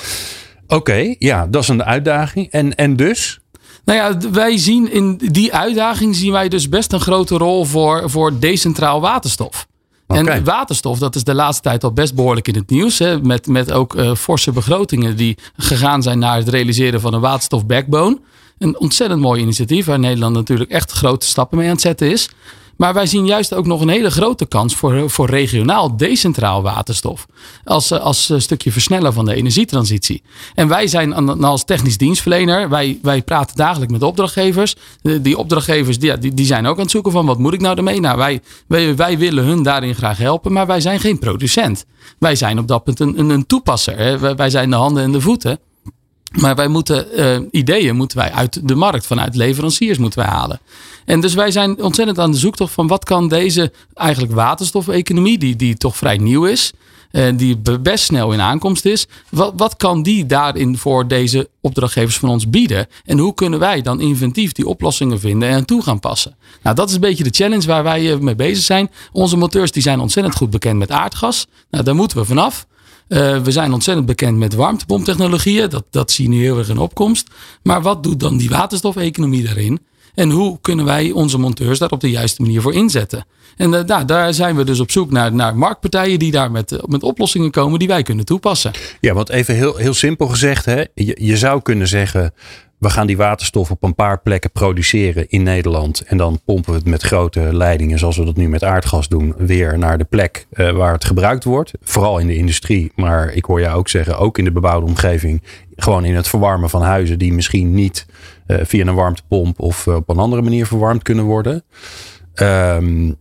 [0.64, 2.52] Oké, okay, ja, dat is een uitdaging.
[2.52, 3.40] En, en dus?
[3.86, 8.10] Nou ja, wij zien in die uitdaging zien wij dus best een grote rol voor,
[8.10, 9.68] voor decentraal waterstof.
[10.08, 10.26] Okay.
[10.26, 13.00] En waterstof, dat is de laatste tijd al best behoorlijk in het nieuws.
[13.00, 17.22] Hè, met, met ook uh, forse begrotingen die gegaan zijn naar het realiseren van een
[17.22, 18.20] waterstof backbone.
[18.58, 22.30] Een ontzettend mooi initiatief waar Nederland natuurlijk echt grote stappen mee aan het zetten is.
[22.78, 27.26] Maar wij zien juist ook nog een hele grote kans voor, voor regionaal decentraal waterstof.
[27.64, 30.22] Als, als stukje versneller van de energietransitie.
[30.56, 34.76] En wij zijn als technisch dienstverlener, wij, wij praten dagelijks met opdrachtgevers.
[35.22, 38.00] Die opdrachtgevers die, die, zijn ook aan het zoeken van wat moet ik nou ermee?
[38.00, 41.86] Nou, wij, wij, wij willen hun daarin graag helpen, maar wij zijn geen producent.
[42.20, 44.36] Wij zijn op dat punt een, een, een toepasser.
[44.36, 45.60] Wij zijn de handen en de voeten.
[46.36, 50.60] Maar wij moeten uh, ideeën moeten wij uit de markt, vanuit leveranciers moeten wij halen.
[51.06, 55.56] En dus wij zijn ontzettend aan de zoektocht van wat kan deze eigenlijk waterstofeconomie, die,
[55.56, 56.72] die toch vrij nieuw is,
[57.12, 62.18] uh, die best snel in aankomst is, wat, wat kan die daarin voor deze opdrachtgevers
[62.18, 62.88] van ons bieden?
[63.06, 66.36] En hoe kunnen wij dan inventief die oplossingen vinden en toe gaan passen?
[66.62, 68.92] Nou, dat is een beetje de challenge waar wij mee bezig zijn.
[69.12, 71.48] Onze moteurs die zijn ontzettend goed bekend met aardgas.
[71.70, 72.66] Nou, daar moeten we vanaf.
[73.08, 75.70] Uh, we zijn ontzettend bekend met warmtepomptechnologieën.
[75.70, 77.28] Dat, dat zien we heel erg in opkomst.
[77.64, 79.80] Maar wat doet dan die waterstofeconomie daarin?
[80.16, 83.26] En hoe kunnen wij onze monteurs daar op de juiste manier voor inzetten?
[83.58, 87.04] En daar, daar zijn we dus op zoek naar, naar marktpartijen die daar met, met
[87.04, 88.72] oplossingen komen die wij kunnen toepassen.
[89.02, 92.34] Ja, want even heel, heel simpel gezegd, hè, je, je zou kunnen zeggen
[92.86, 96.02] we gaan die waterstof op een paar plekken produceren in Nederland.
[96.02, 99.34] En dan pompen we het met grote leidingen, zoals we dat nu met aardgas doen,
[99.38, 101.72] weer naar de plek uh, waar het gebruikt wordt.
[101.82, 105.44] Vooral in de industrie, maar ik hoor jou ook zeggen, ook in de bebouwde omgeving.
[105.76, 108.06] Gewoon in het verwarmen van huizen die misschien niet
[108.48, 111.64] uh, via een warmtepomp of uh, op een andere manier verwarmd kunnen worden.
[112.36, 113.16] Um,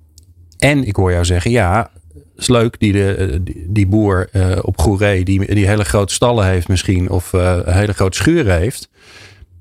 [0.59, 1.91] en ik hoor jou zeggen, ja,
[2.37, 4.29] is leuk die, de, die, boer
[4.63, 7.31] op Goeree, die, die hele grote stallen heeft misschien, of
[7.65, 8.89] hele grote schuren heeft.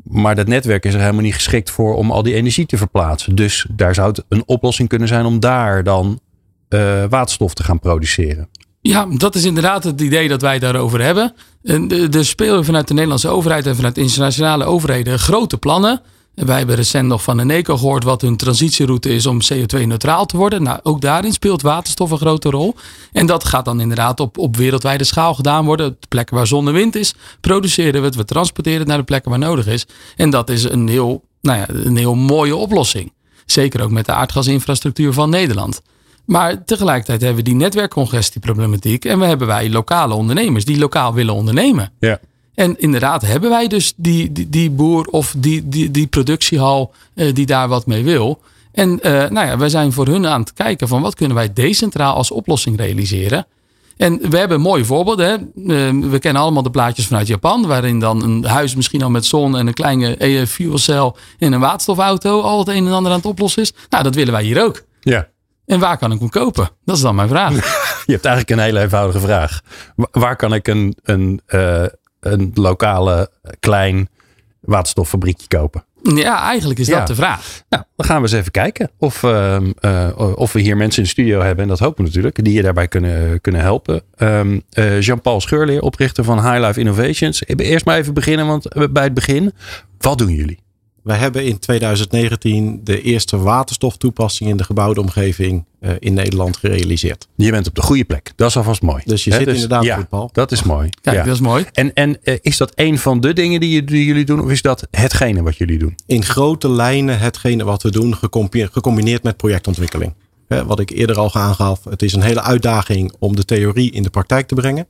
[0.04, 3.36] Maar dat netwerk is er helemaal niet geschikt voor om al die energie te verplaatsen.
[3.36, 6.20] Dus daar zou het een oplossing kunnen zijn om daar dan
[6.70, 8.50] uh, waterstof te gaan produceren.
[8.82, 11.34] Ja, dat is inderdaad het idee dat wij daarover hebben.
[12.12, 16.02] Er spelen vanuit de Nederlandse overheid en vanuit internationale overheden grote plannen.
[16.36, 20.64] Wij hebben recent nog van Eneco gehoord wat hun transitieroute is om CO2-neutraal te worden.
[20.64, 22.76] Nou, ook daarin speelt waterstof een grote rol.
[23.12, 25.96] En dat gaat dan inderdaad op, op wereldwijde schaal gedaan worden.
[26.00, 28.16] De plekken waar zon en wind is, produceren we het.
[28.16, 29.86] We transporteren het naar de plekken waar nodig is.
[30.16, 33.14] En dat is een heel, nou ja, een heel mooie oplossing.
[33.46, 35.82] Zeker ook met de aardgasinfrastructuur van Nederland.
[36.26, 39.06] Maar tegelijkertijd hebben we die netwerkcongestieproblematiek.
[39.06, 41.92] En we hebben wij lokale ondernemers die lokaal willen ondernemen.
[42.00, 42.20] Ja.
[42.56, 47.34] En inderdaad hebben wij dus die, die, die boer of die, die, die productiehal uh,
[47.34, 48.42] die daar wat mee wil.
[48.72, 51.54] En uh, nou ja, wij zijn voor hun aan het kijken van wat kunnen wij
[51.54, 53.46] decentraal als oplossing realiseren.
[53.98, 55.28] En we hebben mooie voorbeelden.
[55.28, 55.34] Hè?
[55.34, 59.26] Uh, we kennen allemaal de plaatjes vanuit Japan, waarin dan een huis misschien al met
[59.26, 63.28] zon en een kleine fuelcel en een waterstofauto al het een en ander aan het
[63.28, 63.74] oplossen is.
[63.90, 64.84] Nou, dat willen wij hier ook.
[65.00, 65.28] Ja.
[65.66, 66.70] En waar kan ik hem kopen?
[66.86, 67.54] Dat is dan mijn vraag.
[68.06, 69.62] Je hebt eigenlijk een hele eenvoudige vraag.
[69.96, 71.86] Waar kan ik een, een, uh,
[72.26, 74.10] een lokale klein
[74.60, 75.86] waterstoffabriekje kopen?
[76.16, 76.98] Ja, eigenlijk is ja.
[76.98, 77.62] dat de vraag.
[77.70, 81.04] Nou, dan gaan we eens even kijken of, uh, uh, of we hier mensen in
[81.04, 81.64] de studio hebben.
[81.64, 82.44] En dat hopen we natuurlijk.
[82.44, 84.02] Die je daarbij kunnen, kunnen helpen.
[84.18, 87.44] Um, uh, Jean-Paul Scheurleer, oprichter van High Life Innovations.
[87.46, 89.54] Eerst maar even beginnen, want bij het begin.
[89.98, 90.63] Wat doen jullie?
[91.04, 97.28] Wij hebben in 2019 de eerste waterstoftoepassing in de gebouwde omgeving uh, in Nederland gerealiseerd.
[97.36, 98.34] Je bent op de goede plek.
[98.36, 99.02] Dat is alvast mooi.
[99.06, 100.30] Dus je He, zit dus, inderdaad ja, Paul.
[100.34, 100.90] Dat is mooi.
[101.02, 101.24] Kijk, ja.
[101.24, 101.66] dat is mooi.
[101.72, 104.42] En, en uh, is dat een van de dingen die, die, jullie doen?
[104.42, 105.96] Of is dat hetgene wat jullie doen?
[106.06, 110.14] In grote lijnen hetgene wat we doen, gecombineerd met projectontwikkeling.
[110.48, 111.84] He, wat ik eerder al aangaf.
[111.84, 114.88] Het is een hele uitdaging om de theorie in de praktijk te brengen.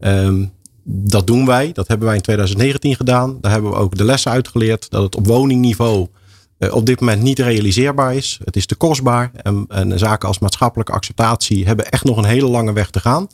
[0.00, 0.52] Um,
[0.84, 1.72] dat doen wij.
[1.72, 3.38] Dat hebben wij in 2019 gedaan.
[3.40, 4.90] Daar hebben we ook de lessen uitgeleerd.
[4.90, 6.08] Dat het op woningniveau
[6.58, 8.38] uh, op dit moment niet realiseerbaar is.
[8.44, 9.30] Het is te kostbaar.
[9.34, 13.28] En, en zaken als maatschappelijke acceptatie hebben echt nog een hele lange weg te gaan.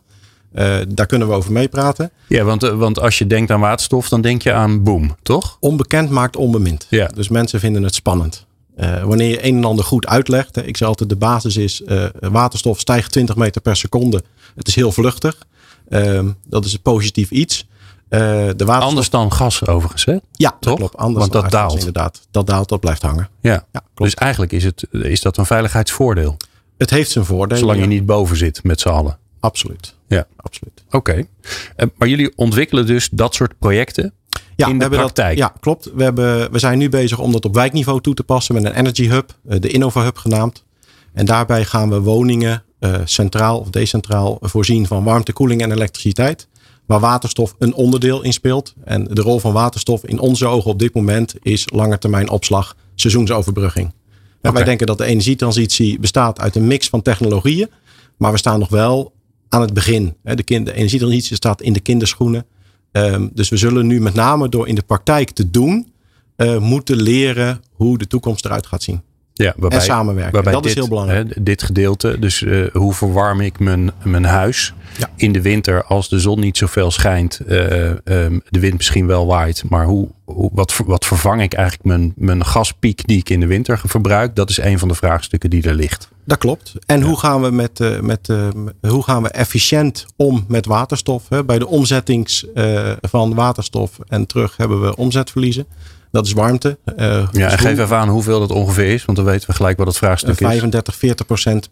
[0.54, 2.10] Uh, daar kunnen we over meepraten.
[2.26, 5.56] Ja, want, want als je denkt aan waterstof, dan denk je aan boom, toch?
[5.60, 6.86] Onbekend maakt onbemind.
[6.90, 7.06] Ja.
[7.06, 8.46] Dus mensen vinden het spannend.
[8.76, 10.54] Uh, wanneer je een en ander goed uitlegt.
[10.54, 11.82] Hè, ik zeg altijd de basis is
[12.20, 14.22] waterstof stijgt 20 meter per seconde.
[14.54, 15.38] Het is heel vluchtig.
[15.88, 17.66] Um, dat is een positief iets.
[18.10, 18.20] Uh,
[18.56, 18.64] de.
[18.64, 20.16] Anders dan gas overigens, hè?
[20.32, 20.76] Ja, toch?
[20.76, 20.96] klopt.
[20.96, 21.78] Anders Want dat daalt.
[21.78, 22.26] inderdaad.
[22.30, 23.28] Dat daalt, dat blijft hangen.
[23.40, 26.36] Ja, ja dus eigenlijk is, het, is dat een veiligheidsvoordeel.
[26.78, 27.58] Het heeft zijn voordelen.
[27.58, 29.18] Zolang je niet boven zit met z'n allen.
[29.40, 29.94] Absoluut.
[30.08, 30.84] Ja, absoluut.
[30.86, 30.96] Oké.
[30.96, 31.28] Okay.
[31.76, 34.12] Uh, maar jullie ontwikkelen dus dat soort projecten
[34.56, 35.38] ja, in de we praktijk.
[35.38, 35.90] Dat, ja, klopt.
[35.94, 38.74] We, hebben, we zijn nu bezig om dat op wijkniveau toe te passen met een
[38.74, 40.64] Energy Hub, de Innova Hub genaamd.
[41.12, 42.62] En daarbij gaan we woningen
[43.04, 46.48] centraal of decentraal voorzien van warmte, koeling en elektriciteit.
[46.86, 48.74] Waar waterstof een onderdeel in speelt.
[48.84, 53.92] En de rol van waterstof in onze ogen op dit moment is langetermijn opslag, seizoensoverbrugging.
[54.38, 54.52] Okay.
[54.52, 57.68] Wij denken dat de energietransitie bestaat uit een mix van technologieën.
[58.16, 59.12] Maar we staan nog wel
[59.48, 60.16] aan het begin.
[60.22, 62.46] De, kind, de energietransitie staat in de kinderschoenen.
[62.92, 65.92] Um, dus we zullen nu met name door in de praktijk te doen,
[66.36, 69.02] uh, moeten leren hoe de toekomst eruit gaat zien.
[69.44, 70.32] Ja, waarbij, en samenwerken.
[70.32, 71.34] Waarbij dat dit, is heel belangrijk.
[71.34, 75.10] Hè, dit gedeelte, dus uh, hoe verwarm ik mijn, mijn huis ja.
[75.16, 79.26] in de winter als de zon niet zoveel schijnt, uh, um, de wind misschien wel
[79.26, 83.40] waait, maar hoe, hoe, wat, wat vervang ik eigenlijk mijn, mijn gaspiek die ik in
[83.40, 84.36] de winter verbruik?
[84.36, 86.08] Dat is een van de vraagstukken die er ligt.
[86.24, 86.74] Dat klopt.
[86.86, 87.04] En ja.
[87.06, 88.32] hoe, gaan we met, uh, met,
[88.80, 91.28] hoe gaan we efficiënt om met waterstof?
[91.28, 91.44] Hè?
[91.44, 92.46] Bij de omzettings
[93.00, 95.66] van waterstof en terug hebben we omzetverliezen.
[96.10, 96.78] Dat is warmte.
[96.98, 99.78] Uh, ja, en geef even aan hoeveel dat ongeveer is, want dan weten we gelijk
[99.78, 101.00] wat het vraagstuk 35, is.
[101.00, 101.70] 40 procent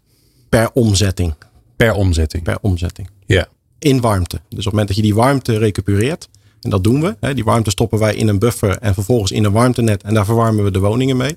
[0.49, 1.35] per omzetting.
[1.77, 2.43] Per omzetting?
[2.43, 3.11] Per omzetting.
[3.27, 3.49] Ja.
[3.79, 4.37] In warmte.
[4.37, 6.29] Dus op het moment dat je die warmte recupereert,
[6.61, 7.17] en dat doen we.
[7.21, 10.25] Hè, die warmte stoppen wij in een buffer en vervolgens in een warmtenet en daar
[10.25, 11.35] verwarmen we de woningen mee.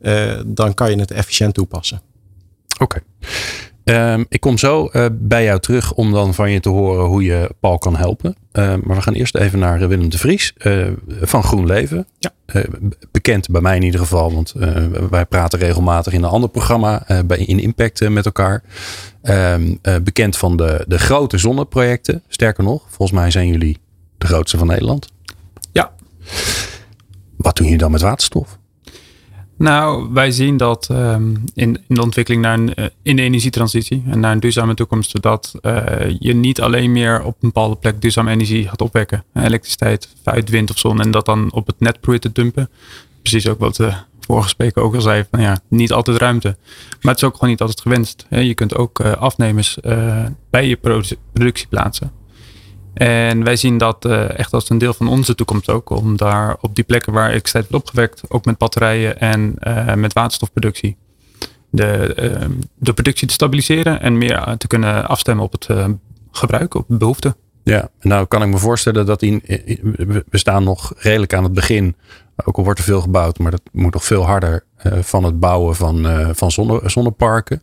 [0.00, 2.02] Uh, dan kan je het efficiënt toepassen.
[2.78, 2.82] Oké.
[2.82, 3.02] Okay.
[3.88, 7.22] Um, ik kom zo uh, bij jou terug om dan van je te horen hoe
[7.22, 8.36] je Paul kan helpen.
[8.52, 10.86] Uh, maar we gaan eerst even naar Willem de Vries uh,
[11.20, 12.06] van GroenLeven.
[12.18, 12.32] Ja.
[13.10, 14.54] bekend bij mij in ieder geval, want
[15.10, 18.62] wij praten regelmatig in een ander programma bij, in Impact met elkaar.
[19.22, 22.22] Um, bekend van de, de grote zonneprojecten.
[22.28, 23.78] Sterker nog, volgens mij zijn jullie
[24.18, 25.12] de grootste van Nederland.
[25.72, 25.92] Ja.
[27.36, 28.57] Wat doen jullie dan met waterstof?
[29.58, 34.02] Nou, wij zien dat um, in, in, de ontwikkeling naar een, uh, in de energietransitie
[34.06, 38.00] en naar een duurzame toekomst, dat uh, je niet alleen meer op een bepaalde plek
[38.00, 39.24] duurzame energie gaat opwekken.
[39.34, 42.70] Elektriciteit uit wind of zon en dat dan op het net probeert te dumpen.
[43.22, 46.56] Precies ook wat de vorige spreker ook al zei, van ja, niet altijd ruimte.
[47.00, 48.26] Maar het is ook gewoon niet altijd gewenst.
[48.28, 49.78] Je kunt ook uh, afnemers
[50.50, 50.76] bij je
[51.32, 52.12] productie plaatsen.
[52.98, 55.90] En wij zien dat uh, echt als een deel van onze toekomst ook.
[55.90, 60.12] Om daar op die plekken waar elektriciteit wordt opgewekt, ook met batterijen en uh, met
[60.12, 60.96] waterstofproductie,
[61.70, 65.68] de, uh, de productie te stabiliseren en meer te kunnen afstemmen op het
[66.30, 67.36] gebruik, op de behoefte.
[67.62, 69.42] Ja, nou kan ik me voorstellen dat in,
[70.28, 71.96] we staan nog redelijk aan het begin
[72.44, 74.64] Ook al wordt er veel gebouwd, maar dat moet nog veel harder
[75.00, 77.62] van het bouwen van, van zonne, zonneparken.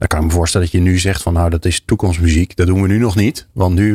[0.00, 2.56] Dan kan ik me voorstellen dat je nu zegt van nou dat is toekomstmuziek.
[2.56, 3.46] Dat doen we nu nog niet.
[3.52, 3.92] Want nu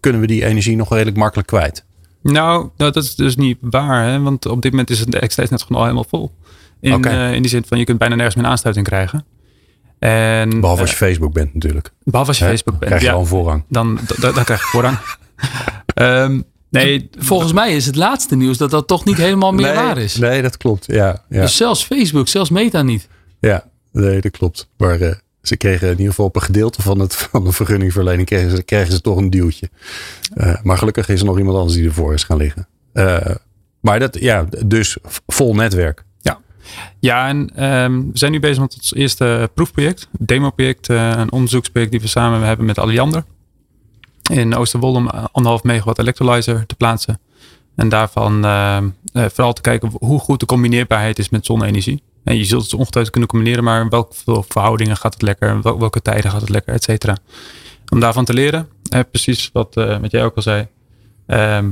[0.00, 1.84] kunnen we die energie nog redelijk makkelijk kwijt.
[2.22, 4.04] Nou, dat is dus niet waar.
[4.04, 4.20] Hè?
[4.20, 6.32] Want op dit moment is het steeds net gewoon al helemaal vol.
[6.80, 9.24] In, in die zin van je kunt bijna nergens meer aansluiting krijgen.
[9.98, 11.90] En, behalve als je Facebook bent natuurlijk.
[12.04, 12.84] Behalve als je Facebook bent.
[12.84, 13.64] krijg je ja, voorrang.
[13.68, 14.98] Dan, dan, dan krijg je voorrang.
[15.94, 19.98] um, Nee, volgens mij is het laatste nieuws dat dat toch niet helemaal meer waar
[19.98, 20.16] is.
[20.16, 20.84] Nee, dat klopt.
[20.86, 21.40] Ja, ja.
[21.40, 23.08] Dus zelfs Facebook, zelfs Meta niet.
[23.40, 23.64] Ja,
[24.04, 24.68] nee, dat klopt.
[24.76, 28.26] Maar uh, ze kregen in ieder geval op een gedeelte van, het, van de vergunningverlening
[28.26, 29.70] kregen ze, kregen ze toch een duwtje.
[30.34, 32.68] Uh, maar gelukkig is er nog iemand anders die ervoor is gaan liggen.
[32.94, 33.20] Uh,
[33.80, 36.04] maar dat, ja, dus vol netwerk.
[36.20, 36.40] Ja,
[36.98, 42.00] ja en um, we zijn nu bezig met ons eerste proefproject, demoproject, een onderzoeksproject die
[42.00, 43.24] we samen hebben met Alliander
[44.30, 47.20] in Oosterwolde om anderhalf megawatt electrolyzer te plaatsen.
[47.74, 48.78] En daarvan uh,
[49.12, 52.02] vooral te kijken hoe goed de combineerbaarheid is met zonne-energie.
[52.26, 56.30] En je zult het ongetwijfeld kunnen combineren, maar welke verhoudingen gaat het lekker, welke tijden
[56.30, 57.16] gaat het lekker, et cetera.
[57.88, 60.66] Om daarvan te leren, eh, precies wat, uh, wat jij ook al zei.
[61.26, 61.70] Ehm,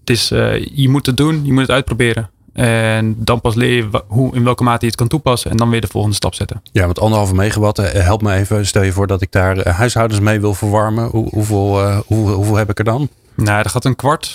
[0.00, 0.28] het is,
[0.74, 2.30] je moet het doen, je moet het uitproberen.
[2.52, 5.50] En dan pas leer je hoe, in welke mate je het kan toepassen.
[5.50, 6.62] En dan weer de volgende stap zetten.
[6.72, 8.66] Ja, want anderhalve megawatt, eh, help me even.
[8.66, 11.08] Stel je voor dat ik daar eh, huishoudens mee wil verwarmen.
[11.08, 13.08] Hoe, hoeveel, hoe, hoeveel heb ik er dan?
[13.44, 14.26] Nou, er gaat een kwart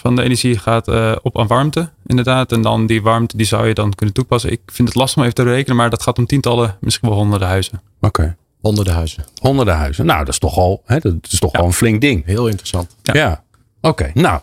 [0.00, 2.52] van de energie gaat, uh, op aan warmte, inderdaad.
[2.52, 4.52] En dan die warmte, die zou je dan kunnen toepassen.
[4.52, 7.18] Ik vind het lastig om even te rekenen, maar dat gaat om tientallen, misschien wel
[7.18, 7.82] honderden huizen.
[8.00, 8.36] Oké.
[8.60, 9.24] Honderden huizen.
[9.40, 10.06] Honderden huizen.
[10.06, 11.58] Nou, dat is toch al, hè, dat is toch ja.
[11.58, 12.24] al een flink ding.
[12.24, 12.96] Heel interessant.
[13.02, 13.14] ja.
[13.14, 13.42] ja.
[13.82, 14.40] Oké, nou.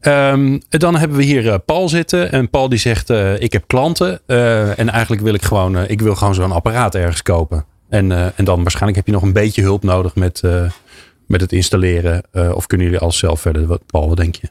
[0.00, 2.32] Um, dan hebben we hier uh, Paul zitten.
[2.32, 4.20] En Paul die zegt, uh, ik heb klanten.
[4.26, 7.64] Uh, en eigenlijk wil ik gewoon, ik wil gewoon zo'n apparaat ergens kopen.
[7.88, 10.42] En, en dan waarschijnlijk heb je nog een beetje hulp nodig met,
[11.32, 12.22] met het installeren.
[12.54, 13.66] of kunnen jullie alles zelf verder?
[13.66, 14.48] Wat, Paul, wat denk je?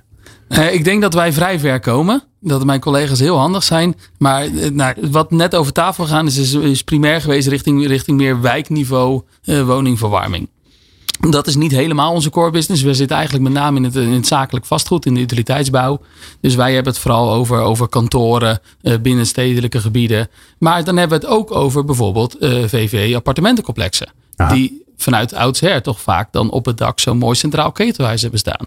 [0.72, 2.24] ik denk dat wij vrij ver komen.
[2.40, 3.96] Dat mijn collega's heel handig zijn.
[4.18, 9.22] Maar nou, wat net over tafel gaan is, is, primair geweest richting, richting meer wijkniveau
[9.46, 10.50] woningverwarming.
[11.30, 12.82] Dat is niet helemaal onze core business.
[12.82, 16.02] We zitten eigenlijk met name in het, in het zakelijk vastgoed, in de utiliteitsbouw.
[16.42, 20.30] Dus wij hebben het vooral over, over kantoren uh, binnen stedelijke gebieden.
[20.60, 22.70] Maar dan hebben we het ook over bijvoorbeeld uh, eh,
[24.36, 28.66] Die vanuit oudsher toch vaak dan op het dak zo'n mooi centraal ketelhuis hebben staan.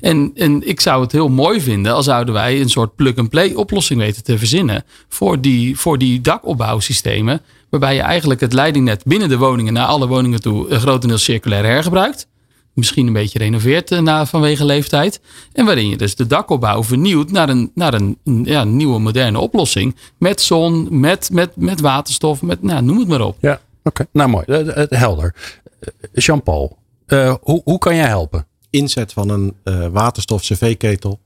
[0.00, 4.00] En, en ik zou het heel mooi vinden als zouden wij een soort plug-and-play oplossing
[4.00, 7.40] weten te verzinnen voor die, voor die dakopbouwsystemen.
[7.70, 11.64] Waarbij je eigenlijk het leidingnet binnen de woningen naar alle woningen toe eh, grotendeels circulair
[11.64, 12.26] hergebruikt.
[12.72, 15.20] Misschien een beetje renoveert uh, na, vanwege leeftijd.
[15.52, 19.96] En waarin je dus de dakopbouw vernieuwt naar een, naar een ja, nieuwe moderne oplossing.
[20.18, 23.36] Met zon, met, met, met waterstof, met, nou, noem het maar op.
[23.40, 24.06] Ja, oké.
[24.12, 24.44] Nou mooi,
[24.88, 25.34] helder.
[26.12, 26.78] Jean-Paul,
[27.40, 28.46] hoe, hoe kan jij helpen?
[28.74, 31.18] inzet van een uh, waterstof cv-ketel.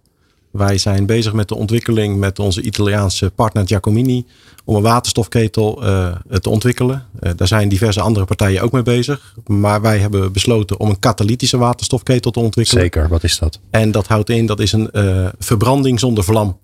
[0.51, 4.27] Wij zijn bezig met de ontwikkeling met onze Italiaanse partner Giacomini
[4.65, 7.07] om een waterstofketel uh, te ontwikkelen.
[7.37, 9.35] Daar zijn diverse andere partijen ook mee bezig.
[9.47, 12.83] Maar wij hebben besloten om een katalytische waterstofketel te ontwikkelen.
[12.83, 13.61] Zeker, wat is dat?
[13.71, 14.91] En dat houdt in, dat is een
[15.39, 16.59] verbranding zonder vlam.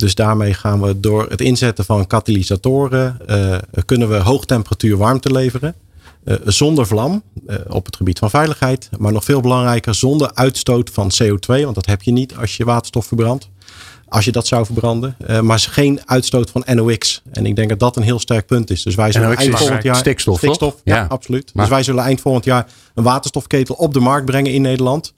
[0.00, 3.16] Dus daarmee gaan we door het inzetten van katalysatoren
[3.84, 5.74] kunnen we hoogtemperatuur warmte leveren.
[6.24, 8.88] Uh, zonder vlam uh, op het gebied van veiligheid.
[8.98, 11.46] Maar nog veel belangrijker, zonder uitstoot van CO2.
[11.46, 13.48] Want dat heb je niet als je waterstof verbrandt.
[14.08, 15.16] Als je dat zou verbranden.
[15.28, 17.22] Uh, maar geen uitstoot van NOx.
[17.32, 18.82] En ik denk dat dat een heel sterk punt is.
[18.82, 19.96] Dus wij zullen eind volgend jaar.
[19.96, 20.38] Stikstof.
[20.38, 21.50] Stikstof, ja, ja, absoluut.
[21.54, 21.64] Maar.
[21.64, 25.14] Dus wij zullen eind volgend jaar een waterstofketel op de markt brengen in Nederland.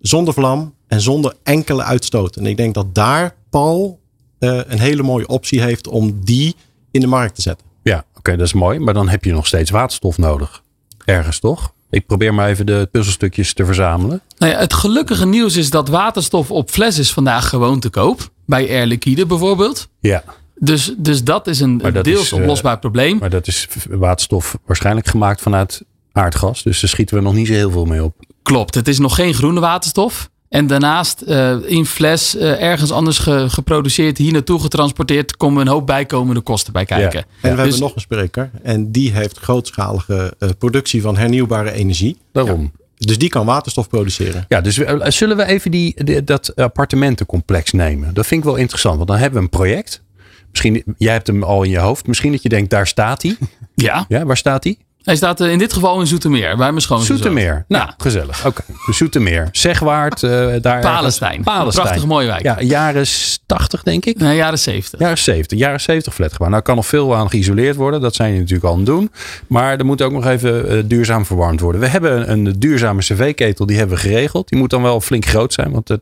[0.00, 2.36] Zonder vlam en zonder enkele uitstoot.
[2.36, 4.00] En ik denk dat daar Paul
[4.46, 6.56] een hele mooie optie heeft om die
[6.90, 7.66] in de markt te zetten.
[7.82, 8.78] Ja, Oké, dat is mooi.
[8.78, 10.62] Maar dan heb je nog steeds waterstof nodig.
[11.04, 11.72] Ergens toch?
[11.90, 14.20] Ik probeer maar even de puzzelstukjes te verzamelen.
[14.38, 18.30] Nou ja, het gelukkige nieuws is dat waterstof op fles is vandaag gewoon te koop.
[18.46, 19.88] Bij Air Liquide bijvoorbeeld.
[20.00, 20.24] Ja.
[20.54, 23.18] Dus, dus dat is een deels is, uh, oplosbaar probleem.
[23.18, 26.62] Maar dat is waterstof waarschijnlijk gemaakt vanuit aardgas.
[26.62, 28.14] Dus daar schieten we nog niet zo heel veel mee op.
[28.42, 30.30] Klopt, het is nog geen groene waterstof.
[30.52, 35.72] En daarnaast uh, in fles uh, ergens anders ge, geproduceerd, hier naartoe getransporteerd, komen een
[35.72, 37.18] hoop bijkomende kosten bij kijken.
[37.18, 37.24] Ja.
[37.24, 41.72] En we hebben dus- nog een spreker en die heeft grootschalige uh, productie van hernieuwbare
[41.72, 42.16] energie.
[42.32, 42.60] Daarom.
[42.62, 42.80] Ja.
[42.96, 44.44] Dus die kan waterstof produceren.
[44.48, 44.74] Ja, dus
[45.16, 48.14] zullen we even die, dat appartementencomplex nemen?
[48.14, 50.02] Dat vind ik wel interessant, want dan hebben we een project.
[50.50, 52.06] Misschien, jij hebt hem al in je hoofd.
[52.06, 53.36] Misschien dat je denkt, daar staat hij.
[53.74, 54.04] Ja.
[54.08, 54.78] Ja, waar staat hij?
[55.02, 57.94] Hij staat in dit geval in Zoetermeer, waar mijn schoonzus Zoetermeer, nou, ja.
[57.98, 58.46] gezellig.
[58.46, 58.94] Oké, okay.
[58.94, 59.48] Zoetermeer.
[59.52, 61.42] Zegwaard, uh, daar Palestijn.
[61.42, 61.84] Palestijn.
[61.84, 62.42] Prachtige mooie wijk.
[62.42, 63.06] Ja, jaren
[63.46, 64.18] 80 denk ik.
[64.18, 65.00] Nee, jaren 70.
[65.00, 66.48] Jaren 70, jaren 70 flatgebouw.
[66.48, 69.10] Nou kan nog veel aan geïsoleerd worden, dat zijn je natuurlijk al aan het doen.
[69.46, 71.80] Maar er moet ook nog even uh, duurzaam verwarmd worden.
[71.80, 74.48] We hebben een, een duurzame cv-ketel, die hebben we geregeld.
[74.48, 76.00] Die moet dan wel flink groot zijn, want het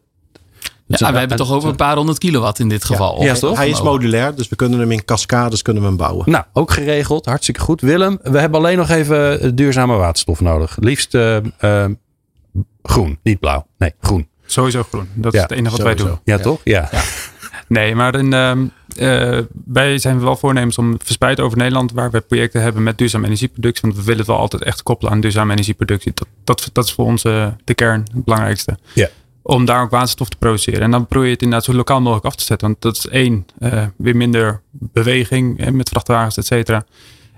[0.99, 3.23] Ja, we hebben toch over een paar honderd kilowatt in dit geval.
[3.23, 3.57] Ja, toch?
[3.57, 6.31] Hij is modulair, dus we kunnen hem in cascades kunnen we hem bouwen.
[6.31, 7.27] Nou, ook geregeld.
[7.27, 7.81] Hartstikke goed.
[7.81, 10.77] Willem, we hebben alleen nog even duurzame waterstof nodig.
[10.81, 11.85] Liefst uh, uh,
[12.83, 13.67] groen, niet blauw.
[13.79, 14.29] Nee, groen.
[14.47, 15.09] Sowieso groen.
[15.15, 16.19] Dat is het enige wat wij doen.
[16.25, 16.61] Ja, toch?
[16.65, 16.89] Ja.
[17.69, 18.33] Nee, maar in,
[18.99, 23.27] uh, wij zijn wel voornemens om verspreid over Nederland, waar we projecten hebben met duurzame
[23.27, 23.83] energieproductie.
[23.83, 26.13] Want we willen het wel altijd echt koppelen aan duurzame energieproductie.
[26.15, 28.79] Dat, dat, dat is voor ons de kern, het belangrijkste.
[28.93, 29.09] Ja.
[29.51, 30.81] Om daar ook waterstof te produceren.
[30.81, 32.69] En dan probeer je het inderdaad zo lokaal mogelijk af te zetten.
[32.69, 36.85] Want dat is één, uh, weer minder beweging met vrachtwagens, et cetera.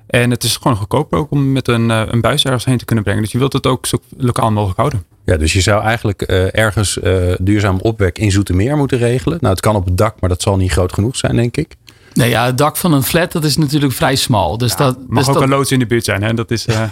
[0.06, 3.04] En het is gewoon goedkoper ook om met een, een buis ergens heen te kunnen
[3.04, 3.22] brengen.
[3.22, 5.04] Dus je wilt het ook zo lokaal mogelijk houden.
[5.24, 9.38] Ja, dus je zou eigenlijk uh, ergens uh, duurzaam opwek in Zoetermeer moeten regelen.
[9.40, 11.76] Nou, het kan op het dak, maar dat zal niet groot genoeg zijn, denk ik.
[12.14, 14.58] Nee, ja, het dak van een flat, dat is natuurlijk vrij smal.
[14.58, 16.34] Dus ja, dat mag dus ook dat, een loods in de buurt zijn, hè?
[16.34, 16.66] Dat is...
[16.66, 16.90] Uh, nou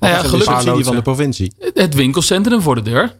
[0.00, 1.52] ja, gelukkig van de provincie.
[1.74, 3.18] Het winkelcentrum voor de deur.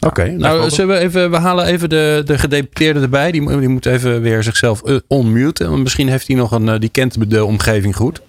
[0.00, 3.30] Oké, okay, nou zullen we even, we halen even de, de gedeputeerde erbij.
[3.32, 5.82] Die, die moet even weer zichzelf uh, onmuten.
[5.82, 8.20] Misschien heeft hij nog een, uh, die kent de omgeving goed.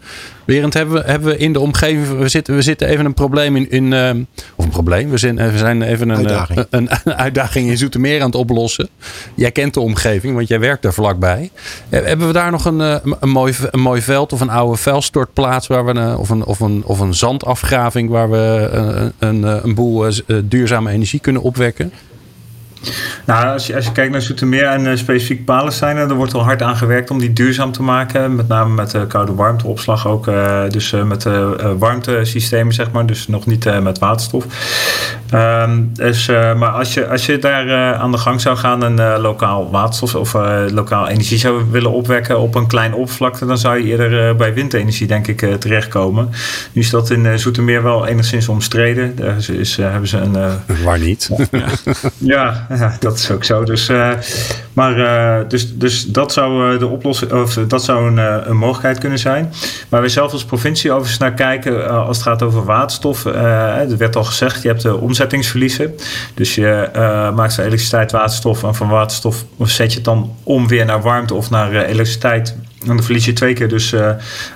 [0.49, 3.55] Berend, hebben we, hebben we in de omgeving, we zitten, we zitten even een probleem
[3.55, 4.09] in, in uh,
[4.55, 6.65] of een probleem, we zijn, we zijn even een uitdaging.
[6.69, 8.89] Een, een, uitdaging in Zoetermeer aan het oplossen.
[9.35, 11.51] Jij kent de omgeving, want jij werkt er vlakbij.
[11.89, 12.79] Hebben we daar nog een,
[13.19, 16.59] een, mooi, een mooi veld of een oude vuilstortplaats waar we, een, of, een, of,
[16.59, 20.11] een, of een zandafgraving waar we een, een, een boel
[20.43, 21.91] duurzame energie kunnen opwekken?
[23.25, 26.43] Nou, als je, als je kijkt naar Zoetermeer en uh, specifiek Palestijn, er wordt al
[26.43, 28.35] hard aan gewerkt om die duurzaam te maken.
[28.35, 30.27] Met name met uh, koude warmteopslag ook.
[30.27, 31.25] Uh, dus met
[31.77, 33.05] warmtesystemen, zeg maar.
[33.05, 34.45] Dus nog niet met waterstof.
[35.33, 39.71] Um, dus, maar als je, als je daar aan de gang zou gaan en lokaal
[39.71, 40.33] waterstof of
[40.71, 45.07] lokaal energie zou willen opwekken op een klein oppervlakte, dan zou je eerder bij windenergie,
[45.07, 46.29] denk ik, terechtkomen.
[46.71, 49.15] Nu is dat in Zoetermeer wel enigszins omstreden.
[49.15, 50.37] Daar is, is hebben ze een.
[50.83, 51.29] Waar niet?
[51.51, 51.67] ja.
[52.17, 52.68] ja.
[52.69, 53.63] Ja, dat is ook zo.
[53.63, 54.11] Dus, uh,
[54.73, 58.97] maar, uh, dus, dus dat zou uh, de oplossing, of dat zou een, een mogelijkheid
[58.97, 59.53] kunnen zijn.
[59.89, 63.25] Waar we zelf als provincie overigens naar kijken als het gaat over waterstof.
[63.25, 65.95] er werd al gezegd, je hebt de omzettingsverliezen.
[66.33, 66.89] Dus je
[67.35, 71.33] maakt van elektriciteit waterstof en van waterstof zet je het dan om weer naar warmte
[71.33, 72.55] of naar elektriciteit.
[72.81, 74.09] En dan verlies je twee keer dus uh,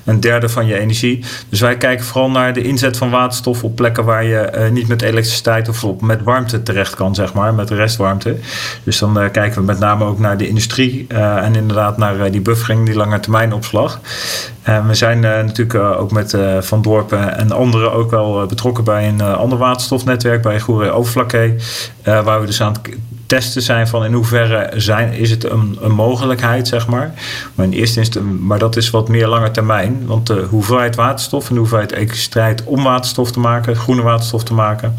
[0.04, 1.24] een derde van je energie.
[1.50, 4.88] Dus wij kijken vooral naar de inzet van waterstof op plekken waar je uh, niet
[4.88, 8.38] met elektriciteit of met warmte terecht kan, zeg maar, met restwarmte.
[8.84, 12.42] Dus dan uh, kijken we met name ook naar de industrie en inderdaad naar die
[12.42, 14.00] buffering, die lange termijn opslag.
[14.64, 19.22] En we zijn natuurlijk ook met Van Dorpen en anderen ook wel betrokken bij een
[19.22, 21.56] ander waterstofnetwerk, bij Goeree Overflakke,
[22.04, 22.96] waar we dus aan het
[23.26, 27.14] testen zijn van in hoeverre zijn, is het een, een mogelijkheid, zeg maar.
[27.56, 30.06] Maar in eerste instantie, maar dat is wat meer lange termijn.
[30.06, 34.54] Want de hoeveelheid waterstof en de hoeveelheid elektriciteit om waterstof te maken, groene waterstof te
[34.54, 34.96] maken.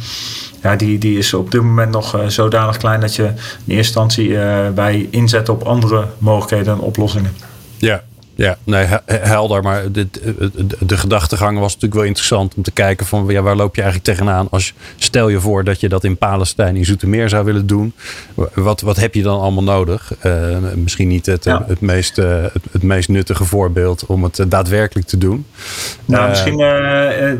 [0.62, 4.38] Ja, die, die is op dit moment nog zodanig klein dat je in eerste instantie
[4.74, 7.36] bij inzet op andere mogelijkheden en oplossingen.
[7.76, 8.02] Ja,
[8.36, 9.62] ja, nee, helder.
[9.62, 13.56] Maar de, de, de, gedachtegang was natuurlijk wel interessant om te kijken van ja, waar
[13.56, 17.28] loop je eigenlijk tegenaan als stel je voor dat je dat in Palestijn in Zoetermeer
[17.28, 17.92] zou willen doen.
[18.54, 20.12] Wat, wat heb je dan allemaal nodig?
[20.22, 21.64] Uh, misschien niet het, ja.
[21.66, 25.46] het, meest, uh, het, het, meest nuttige voorbeeld om het daadwerkelijk te doen.
[26.04, 26.56] Nou, misschien,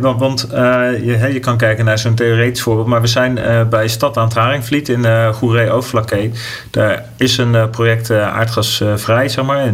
[0.01, 3.39] want, want je, je kan kijken naar zo'n theoretisch voorbeeld, maar we zijn
[3.71, 6.31] bij Stad aan het Haringvliet in uh, Goeree Overflakke.
[6.71, 9.73] Daar is een project aardgasvrij, zeg maar.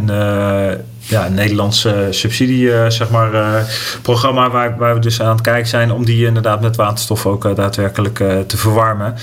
[1.01, 3.55] Ja, een Nederlandse subsidie, uh, zeg maar, uh,
[4.01, 7.55] programma waar, waar we dus aan het kijken zijn om die inderdaad met waterstof ook
[7.55, 8.15] daadwerkelijk
[8.47, 9.15] te verwarmen.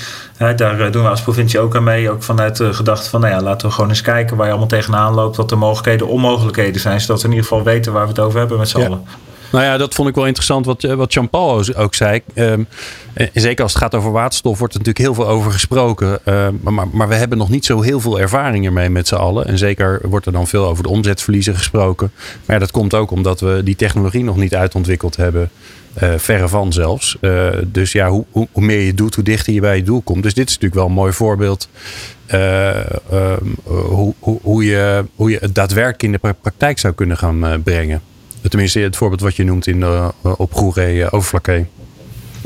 [0.57, 3.43] daar doen we als provincie ook aan mee, ook vanuit de gedachte van, nou ja,
[3.43, 7.01] laten we gewoon eens kijken waar je allemaal tegenaan loopt, wat de mogelijkheden, onmogelijkheden zijn,
[7.01, 8.87] zodat we in ieder geval weten waar we het over hebben met z'n ja.
[8.87, 9.28] allen.
[9.51, 12.23] Nou ja, dat vond ik wel interessant wat, wat Jean-Paul ook zei.
[12.35, 12.67] Um,
[13.35, 16.19] zeker als het gaat over waterstof wordt er natuurlijk heel veel over gesproken.
[16.25, 19.47] Uh, maar, maar, we hebben nog niet zo heel veel ervaring ermee met z'n allen.
[19.47, 22.13] En zeker wordt er dan veel over de omzetverliezen gesproken.
[22.47, 25.51] Maar dat komt ook omdat we die technologie nog niet uitontwikkeld hebben.
[26.03, 27.17] Uh, verre van zelfs.
[27.67, 30.23] Dus ja, hoe, hoe, hoe, meer je doet, hoe dichter je bij je doel komt.
[30.23, 31.69] Dus dit is natuurlijk wel een mooi voorbeeld.
[33.65, 38.03] hoe, hoe, je, hoe je het daadwerkelijk in de praktijk zou kunnen gaan brengen.
[38.49, 41.67] Tenminste, het voorbeeld wat je noemt in, uh, op Goeree uh, Overflakke.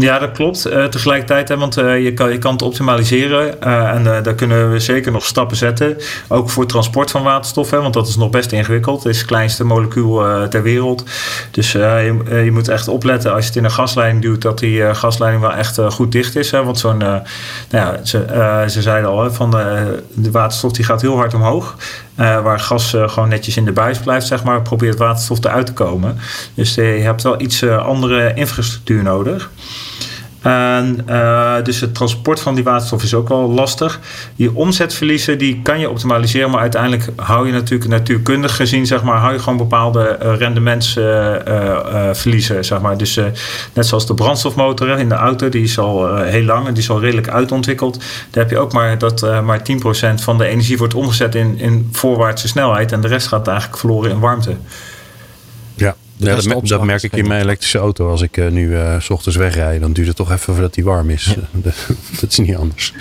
[0.03, 0.67] Ja, dat klopt.
[0.67, 3.55] Uh, tegelijkertijd, hè, want uh, je, kan, je kan het optimaliseren.
[3.65, 5.97] Uh, en daar kunnen we zeker nog stappen zetten.
[6.29, 9.03] Ook voor transport van waterstof, hè, want dat is nog best ingewikkeld.
[9.03, 11.05] Het is het kleinste molecuul ter wereld.
[11.51, 14.95] Dus je, je, moet echt opletten als je het in een gasleiding duwt, dat die
[14.95, 16.51] gasleiding wel echt goed dicht is.
[16.51, 17.23] Hè, want zo'n, nou
[17.71, 19.51] ja, ze, ze zeiden al, hè, van
[20.15, 21.77] de waterstof die gaat heel hard omhoog.
[22.17, 26.19] waar gas gewoon netjes in de buis blijft, zeg maar, probeert waterstof eruit te komen.
[26.55, 29.51] Dus je hebt wel iets andere infrastructuur nodig.
[30.43, 31.07] En,
[31.63, 34.01] dus het transport van die waterstof is ook wel lastig.
[34.35, 39.17] Je omzetverliezen die kan je optimaliseren, maar uiteindelijk hou je natuurlijk natuurkundig gezien, zeg maar,
[39.17, 42.65] hou je gewoon bepaalde rendementsverliezen.
[42.65, 42.97] zeg maar.
[42.97, 43.21] Dus
[43.73, 46.91] net zoals de brandstofmotor in de auto, die is al heel lang en die is
[46.91, 47.99] al redelijk uitontwikkeld.
[48.31, 49.63] Daar heb je ook maar dat maar 10%
[50.15, 54.11] van de energie wordt omgezet in, in voorwaartse snelheid en de rest gaat eigenlijk verloren
[54.11, 54.57] in warmte.
[56.25, 58.11] Ja, dat, dat, merk ik in mijn elektrische auto.
[58.11, 60.85] Als ik uh, nu uh, s ochtends wegrij, dan duurt het toch even voordat die
[60.85, 61.37] warm is.
[62.21, 62.93] dat is niet anders.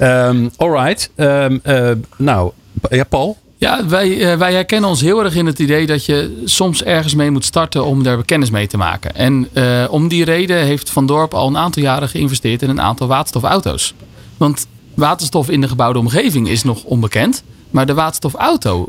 [0.00, 1.10] Um, alright.
[1.16, 2.52] Um, uh, nou,
[2.90, 3.38] ja, Paul?
[3.58, 7.30] Ja, wij, wij herkennen ons heel erg in het idee dat je soms ergens mee
[7.30, 9.14] moet starten om daar kennis mee te maken.
[9.14, 9.48] En
[9.90, 13.94] om die reden heeft Van Dorp al een aantal jaren geïnvesteerd in een aantal waterstofauto's.
[14.36, 17.42] Want waterstof in de gebouwde omgeving is nog onbekend.
[17.70, 18.88] Maar de waterstofauto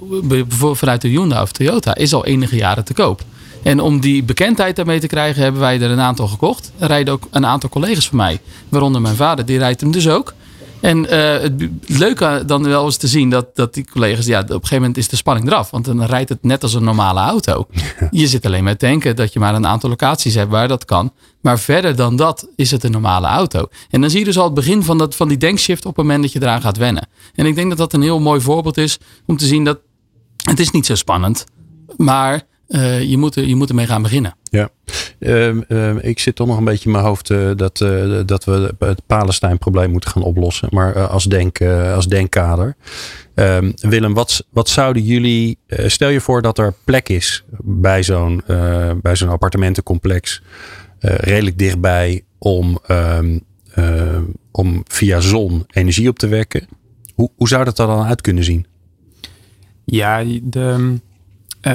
[0.74, 3.24] vanuit de Hyundai of Toyota is al enige jaren te koop.
[3.64, 6.72] En om die bekendheid daarmee te krijgen, hebben wij er een aantal gekocht.
[6.78, 8.40] Er rijden ook een aantal collega's van mij,
[8.70, 10.34] waaronder mijn vader, die rijdt hem dus ook.
[10.80, 14.50] En uh, het leuke dan wel eens te zien dat, dat die collega's, ja, op
[14.50, 15.70] een gegeven moment is de spanning eraf.
[15.70, 17.68] Want dan rijdt het net als een normale auto.
[18.12, 21.14] Je zit alleen met denken dat je maar een aantal locaties hebt waar dat kan.
[21.42, 23.68] Maar verder dan dat is het een normale auto.
[23.90, 26.06] En dan zie je dus al het begin van, dat, van die denkshift op het
[26.06, 27.08] moment dat je eraan gaat wennen.
[27.36, 29.80] En ik denk dat dat een heel mooi voorbeeld is om te zien dat
[30.50, 31.46] het is niet zo spannend.
[31.98, 34.36] Maar uh, je, moet, je moet ermee gaan beginnen.
[34.44, 34.70] Ja,
[35.20, 37.78] uh, uh, ik zit toch nog een beetje in mijn hoofd uh, dat,
[38.26, 40.68] dat we het Palestijn-probleem moeten gaan oplossen.
[40.72, 41.62] Maar als, denk,
[41.94, 42.76] als denkkader.
[43.36, 45.58] Ehm, Willem, wat, wat zouden jullie.
[45.68, 48.44] stel je voor dat er plek is bij zo'n
[49.02, 50.42] bij zo'n appartementencomplex.
[51.00, 53.44] redelijk dichtbij om, um,
[54.52, 56.68] om via zon energie op te wekken.
[57.16, 58.66] Hoe, hoe zou dat er dan uit kunnen zien?
[59.86, 60.98] Ja, de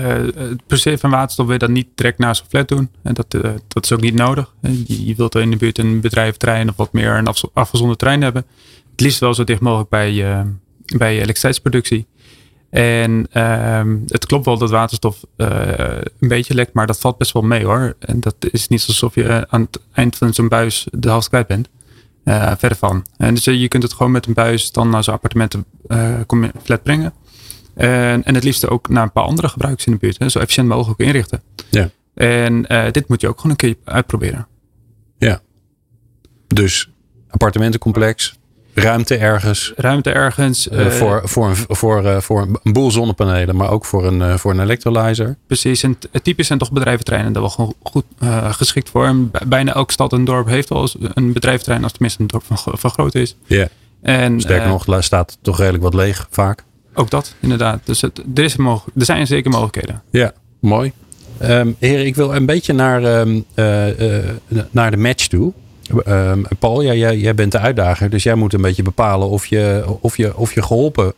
[0.00, 2.90] het produceren van waterstof wil je dat niet direct naast een flat doen.
[3.02, 4.54] En dat, uh, dat is ook niet nodig.
[4.60, 8.44] Je, je wilt in de buurt een bedrijventerrein of wat meer een afgezonderd trein hebben.
[8.90, 10.40] Het liefst wel zo dicht mogelijk bij, uh,
[10.96, 12.06] bij elektriciteitsproductie.
[12.70, 17.42] En ehm, het klopt wel dat waterstof een beetje lekt, maar dat valt best wel
[17.42, 17.96] mee hoor.
[17.98, 21.46] En dat is niet alsof je aan het eind van zo'n buis de helft kwijt
[21.46, 21.68] bent.
[22.58, 23.06] verder van.
[23.16, 27.12] En dus je kunt het gewoon met een buis dan naar zo'n appartementenflat brengen.
[27.74, 30.18] En, en het liefst ook naar een paar andere gebruikers in de buurt.
[30.18, 31.42] Hè, zo efficiënt mogelijk inrichten.
[31.70, 31.90] Ja.
[32.14, 34.46] En uh, dit moet je ook gewoon een keer uitproberen.
[35.18, 35.40] Ja.
[36.46, 36.90] Dus
[37.28, 38.38] appartementencomplex,
[38.74, 39.72] ruimte ergens.
[39.76, 40.68] Ruimte ergens.
[40.68, 44.60] Uh, voor, voor, een, voor, voor een boel zonnepanelen, maar ook voor een, voor een
[44.60, 45.36] electrolyzer.
[45.46, 45.82] Precies.
[45.82, 48.04] En het typisch zijn toch bedrijventreinen daar wel gewoon goed
[48.50, 49.06] geschikt voor.
[49.06, 52.56] En bijna elke stad en dorp heeft wel een bedrijventrein, als tenminste een dorp van,
[52.78, 53.36] van grootte is.
[53.44, 53.68] Ja.
[54.02, 56.64] En, Sterker nog, staat toch redelijk wat leeg vaak.
[56.94, 57.80] Ook dat, inderdaad.
[57.84, 60.02] Dus het, er, is er zijn zeker mogelijkheden.
[60.10, 60.92] Ja, mooi.
[61.42, 64.24] Um, heren, ik wil een beetje naar, um, uh, uh,
[64.70, 65.52] naar de match toe.
[66.06, 69.46] Um, Paul, ja, jij, jij bent de uitdager, dus jij moet een beetje bepalen of
[69.46, 71.14] je, of je, of je geholpen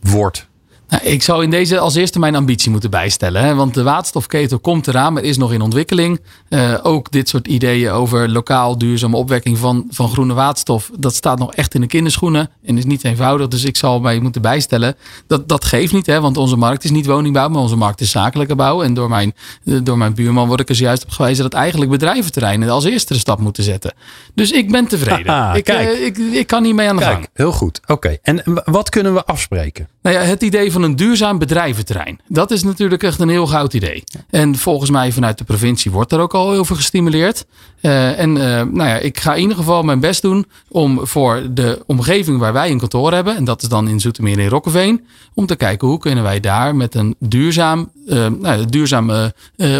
[0.00, 0.48] wordt
[0.90, 3.44] nou, ik zou in deze als eerste mijn ambitie moeten bijstellen.
[3.44, 3.54] Hè?
[3.54, 6.20] Want de waterstofketel komt eraan, maar is nog in ontwikkeling.
[6.48, 10.90] Uh, ook dit soort ideeën over lokaal duurzame opwekking van, van groene waterstof.
[10.98, 13.48] Dat staat nog echt in de kinderschoenen en is niet eenvoudig.
[13.48, 14.96] Dus ik zal mij moeten bijstellen.
[15.26, 16.20] Dat, dat geeft niet, hè?
[16.20, 18.82] want onze markt is niet woningbouw, maar onze markt is zakelijke bouw.
[18.82, 19.34] En door mijn,
[19.64, 23.12] eh, door mijn buurman word ik er zojuist op gewezen dat eigenlijk bedrijventerreinen als eerste
[23.12, 23.92] de stap moeten zetten.
[24.34, 25.54] Dus ik ben tevreden.
[25.54, 27.28] ik, uh, ik, ik, kan hiermee aan de kijk, gang.
[27.34, 27.80] Heel goed.
[27.86, 28.16] Oké.
[28.22, 29.88] En wat kunnen we afspreken?
[30.02, 32.20] Nou ja, het idee van een duurzaam bedrijventerrein.
[32.28, 34.04] Dat is natuurlijk echt een heel goud idee.
[34.30, 37.46] En volgens mij vanuit de provincie wordt er ook al heel veel gestimuleerd.
[37.82, 41.42] Uh, en uh, nou ja, ik ga in ieder geval mijn best doen om voor
[41.50, 45.06] de omgeving waar wij een kantoor hebben, en dat is dan in Zoetermeer in Rokkeveen,
[45.34, 49.34] om te kijken hoe kunnen wij daar met een duurzaam, uh, nou, duurzame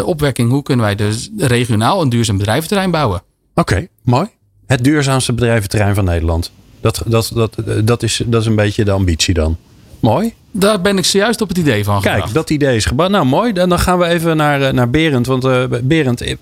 [0.05, 3.21] opwekking, hoe kunnen wij dus regionaal een duurzaam bedrijventerrein bouwen.
[3.55, 4.27] Oké, mooi.
[4.65, 6.51] Het duurzaamste bedrijventerrein van Nederland.
[6.81, 9.57] Dat, dat, dat, dat, is, dat is een beetje de ambitie dan.
[9.99, 10.33] Mooi.
[10.51, 13.09] Daar ben ik zojuist op het idee van Kijk, dat idee is gebouwd.
[13.09, 13.53] Nou, mooi.
[13.53, 15.25] Dan gaan we even naar, eh, naar Berend.
[15.25, 16.35] Want uh, Berend, uh,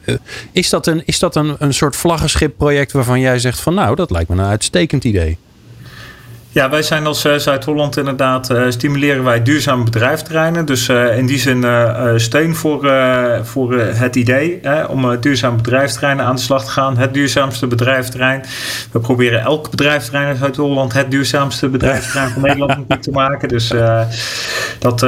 [0.51, 4.11] is dat, een, is dat een, een soort vlaggenschip-project waarvan jij zegt van nou, dat
[4.11, 5.37] lijkt me een uitstekend idee?
[6.51, 10.65] Ja, wij zijn als Zuid-Holland inderdaad, stimuleren wij duurzame bedrijfterreinen.
[10.65, 11.65] Dus in die zin
[12.15, 12.91] steun voor,
[13.43, 16.97] voor het idee om duurzame bedrijfterreinen aan de slag te gaan.
[16.97, 18.43] Het duurzaamste bedrijfterrein.
[18.91, 23.47] We proberen elk bedrijfterrein in Zuid-Holland het duurzaamste bedrijfterrein van Nederland te maken.
[23.47, 23.73] Dus
[24.79, 24.99] Dat,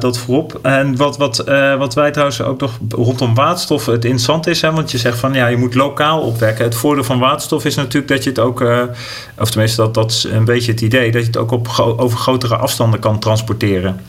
[0.00, 0.58] dat voorop.
[0.62, 1.44] En wat, wat,
[1.78, 5.34] wat wij trouwens ook nog rondom waterstof het interessant is, hè, want je zegt van
[5.34, 6.64] ja, je moet lokaal opwekken.
[6.64, 8.64] Het voordeel van waterstof is natuurlijk dat je het ook,
[9.38, 12.56] of tenminste dat, dat een beetje het idee, dat je het ook op, over grotere
[12.56, 14.00] afstanden kan transporteren.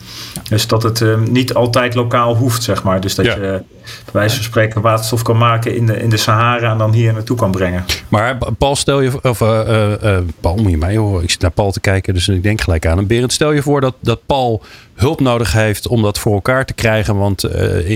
[0.48, 3.00] Dus dat het niet altijd lokaal hoeft, zeg maar.
[3.00, 3.62] Dus dat je
[4.04, 7.12] bij wijze van spreken waterstof kan maken in de, in de Sahara en dan hier
[7.12, 7.84] naartoe kan brengen.
[8.08, 11.22] Maar Paul, stel je, of uh, Paul, moet je mij horen.
[11.22, 13.06] Ik zit naar Paul te kijken, dus ik denk gelijk aan hem.
[13.06, 14.62] Berend, stel je voor dat, dat Paul
[14.94, 17.16] hulp nodig heeft om dat voor elkaar te krijgen.
[17.16, 17.44] Want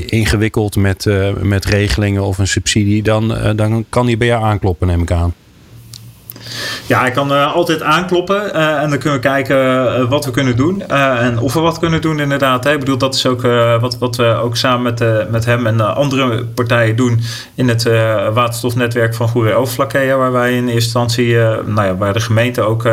[0.07, 1.07] ingewikkeld met,
[1.43, 5.35] met regelingen of een subsidie, dan, dan kan hij bij jou aankloppen, neem ik aan.
[6.87, 10.31] Ja, hij kan uh, altijd aankloppen uh, en dan kunnen we kijken uh, wat we
[10.31, 12.65] kunnen doen en of we wat kunnen doen inderdaad.
[12.65, 12.73] Hè.
[12.73, 13.43] Ik bedoel, dat is ook
[13.81, 17.21] wat, wat we ook samen met, met hem en andere partijen doen
[17.55, 17.83] in het
[18.33, 22.89] waterstofnetwerk van Goeree Overflakkea, waar wij in eerste instantie, nou ja, waar de gemeente ook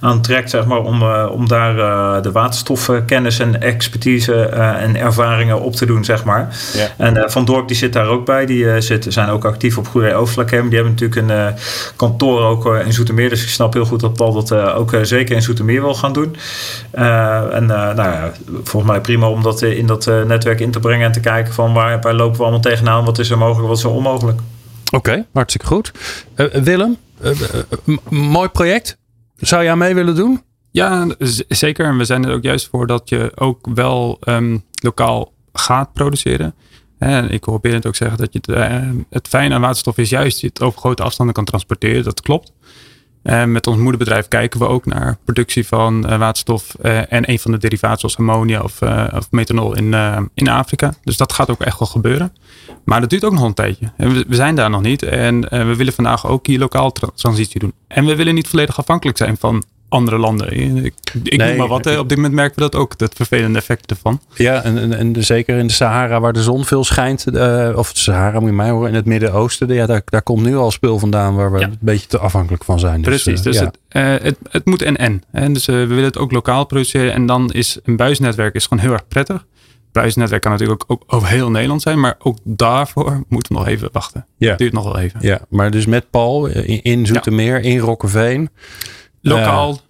[0.00, 1.74] aan trekt, zeg maar, om, om daar
[2.22, 6.56] de waterstofkennis en expertise en ervaringen op te doen, zeg maar.
[6.74, 6.88] Ja.
[6.96, 10.14] En Van Dorp die zit daar ook bij, die zit, zijn ook actief op Goeree
[10.14, 11.54] Overflakkea, die hebben natuurlijk een
[11.96, 13.28] kantoor ook in Zoetermeer.
[13.28, 15.94] Dus ik snap heel goed dat Paul dat uh, ook uh, zeker in Zoetermeer wil
[15.94, 16.36] gaan doen.
[16.94, 18.32] Uh, en nou ja,
[18.62, 21.72] volgens mij prima om dat in dat netwerk in te brengen en te kijken van
[21.72, 24.40] waar, waar lopen we allemaal tegenaan, wat is er mogelijk, wat is er onmogelijk.
[24.84, 25.92] Oké, okay, hartstikke goed.
[26.52, 26.96] Willem,
[28.08, 28.98] mooi project.
[29.36, 30.42] Zou jij mee willen doen?
[30.70, 31.06] Ja,
[31.48, 31.86] zeker.
[31.86, 36.54] En we zijn er ook juist voor dat je ook wel um, lokaal gaat produceren.
[36.98, 40.10] En ik hoor Berend ook zeggen dat je het, uh, het fijne aan waterstof is
[40.10, 42.04] juist dat je het over grote afstanden kan transporteren.
[42.04, 42.52] Dat klopt.
[43.22, 47.50] En met ons moederbedrijf kijken we ook naar productie van uh, waterstof en een van
[47.50, 48.82] de derivaten zoals ammonia of,
[49.12, 49.94] of methanol in,
[50.34, 50.94] in Afrika.
[51.04, 52.32] Dus dat gaat ook echt wel gebeuren.
[52.84, 53.92] Maar dat duurt ook nog een tijdje.
[53.96, 55.02] We zijn daar nog niet.
[55.02, 57.72] En we willen vandaag ook hier lokaal transitie doen.
[57.88, 60.52] En we willen niet volledig afhankelijk zijn van andere landen.
[60.84, 61.98] Ik, ik noem maar wat.
[61.98, 64.20] Op dit moment merken we dat ook, dat vervelende effect ervan.
[64.34, 67.24] Ja, en, en, en zeker in de Sahara waar de zon veel schijnt.
[67.32, 68.88] Uh, of de Sahara moet je mij horen.
[68.88, 69.68] In het Midden-Oosten.
[69.68, 72.78] Ja, daar, daar komt nu al spul vandaan waar we een beetje te afhankelijk van
[72.78, 73.02] zijn.
[73.02, 73.42] Dus, Precies.
[73.42, 75.52] Dus, het, uh, het, het, moet en en.
[75.52, 77.12] Dus we willen het ook lokaal produceren.
[77.12, 79.46] En dan is een buisnetwerk is gewoon heel erg prettig.
[79.92, 82.00] Buisnetwerk kan natuurlijk ook, ook, over heel Nederland zijn.
[82.00, 84.26] Maar ook daarvoor moeten we nog even wachten.
[84.36, 84.48] Ja.
[84.48, 85.18] Het duurt nog wel even.
[85.22, 88.50] Ja, maar dus met Paul in, in Zoetermeer, in Rokkeveen
[89.28, 89.80] lokaal,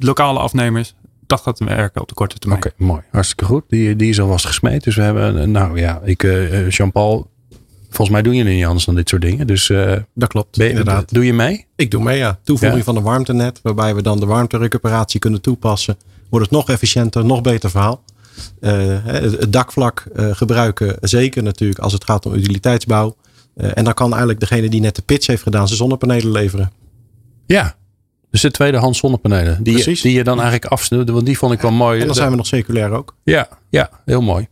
[0.00, 0.94] lokale afnemers.
[1.26, 2.64] Dat gaat werken op de korte termijn.
[2.64, 3.02] Oké, mooi.
[3.10, 3.64] Hartstikke goed.
[3.68, 4.84] Die, die is alvast gesmeed.
[4.84, 7.30] Dus we hebben, nou ja, ik, uh, Jean-Paul,
[7.88, 9.46] volgens mij doen jullie niet anders dan dit soort dingen.
[9.46, 10.56] Dus uh, dat klopt.
[10.56, 11.12] Je, inderdaad.
[11.12, 11.66] Doe je mee?
[11.76, 12.38] Ik doe mee, ja.
[12.44, 15.96] Toevoeging van een warmtenet, waarbij we dan de warmterecuperatie kunnen toepassen.
[16.28, 18.02] Wordt het nog efficiënter, nog beter verhaal.
[18.60, 23.16] Uh, het dakvlak gebruiken, zeker natuurlijk als het gaat om utiliteitsbouw.
[23.54, 26.70] en dan kan eigenlijk degene die net de pitch heeft gedaan zijn zonnepanelen leveren.
[27.46, 27.76] Ja,
[28.30, 29.62] dus de tweedehands zonnepanelen.
[29.62, 31.10] Die, die je dan eigenlijk afsnijdt.
[31.10, 32.00] Want die vond ik wel mooi.
[32.00, 33.14] En dan zijn we nog circulair ook.
[33.22, 34.46] Ja, ja heel mooi.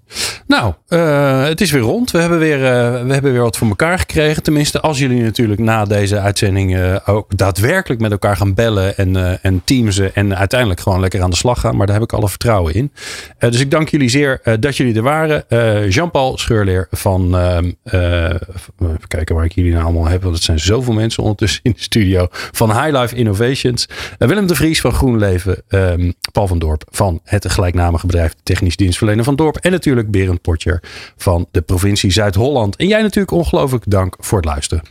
[0.47, 2.11] Nou, uh, het is weer rond.
[2.11, 4.43] We hebben weer, uh, we hebben weer wat voor elkaar gekregen.
[4.43, 9.43] Tenminste, als jullie natuurlijk na deze uitzending uh, ook daadwerkelijk met elkaar gaan bellen en,
[9.43, 10.15] en teamsen.
[10.15, 11.77] En uiteindelijk gewoon lekker aan de slag gaan.
[11.77, 12.93] Maar daar heb ik alle vertrouwen in.
[13.39, 15.45] dus ik dank jullie zeer dat jullie er waren.
[15.89, 17.37] Jean-Paul Scheurleer van.
[17.85, 20.23] even kijken waar ik jullie nou allemaal heb.
[20.23, 22.27] Want het zijn zoveel mensen ondertussen in de studio.
[22.31, 23.89] Van High Life Innovations.
[24.19, 25.63] Willem de Vries van GroenLeven.
[25.69, 29.57] Um, Paul van Dorp van het gelijknamige bedrijf Technisch Dienstverlener van Dorp.
[29.57, 30.83] En natuurlijk Berend Potjer
[31.17, 32.77] van de provincie Zuid-Holland.
[32.77, 34.83] En jij natuurlijk ongelooflijk dank voor het luisteren.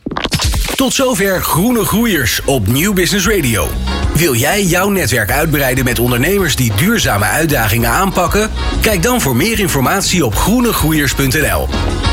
[0.75, 3.67] Tot zover Groene Groeiers op Nieuw Business Radio.
[4.15, 8.49] Wil jij jouw netwerk uitbreiden met ondernemers die duurzame uitdagingen aanpakken?
[8.81, 11.67] Kijk dan voor meer informatie op groenegroeiers.nl.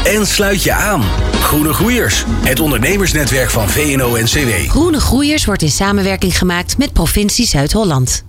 [0.04, 1.02] En sluit je aan.
[1.32, 4.70] Groene Groeiers, het ondernemersnetwerk van VNO-NCW.
[4.70, 8.24] Groene Groeiers wordt in samenwerking gemaakt met provincie Zuid-Holland.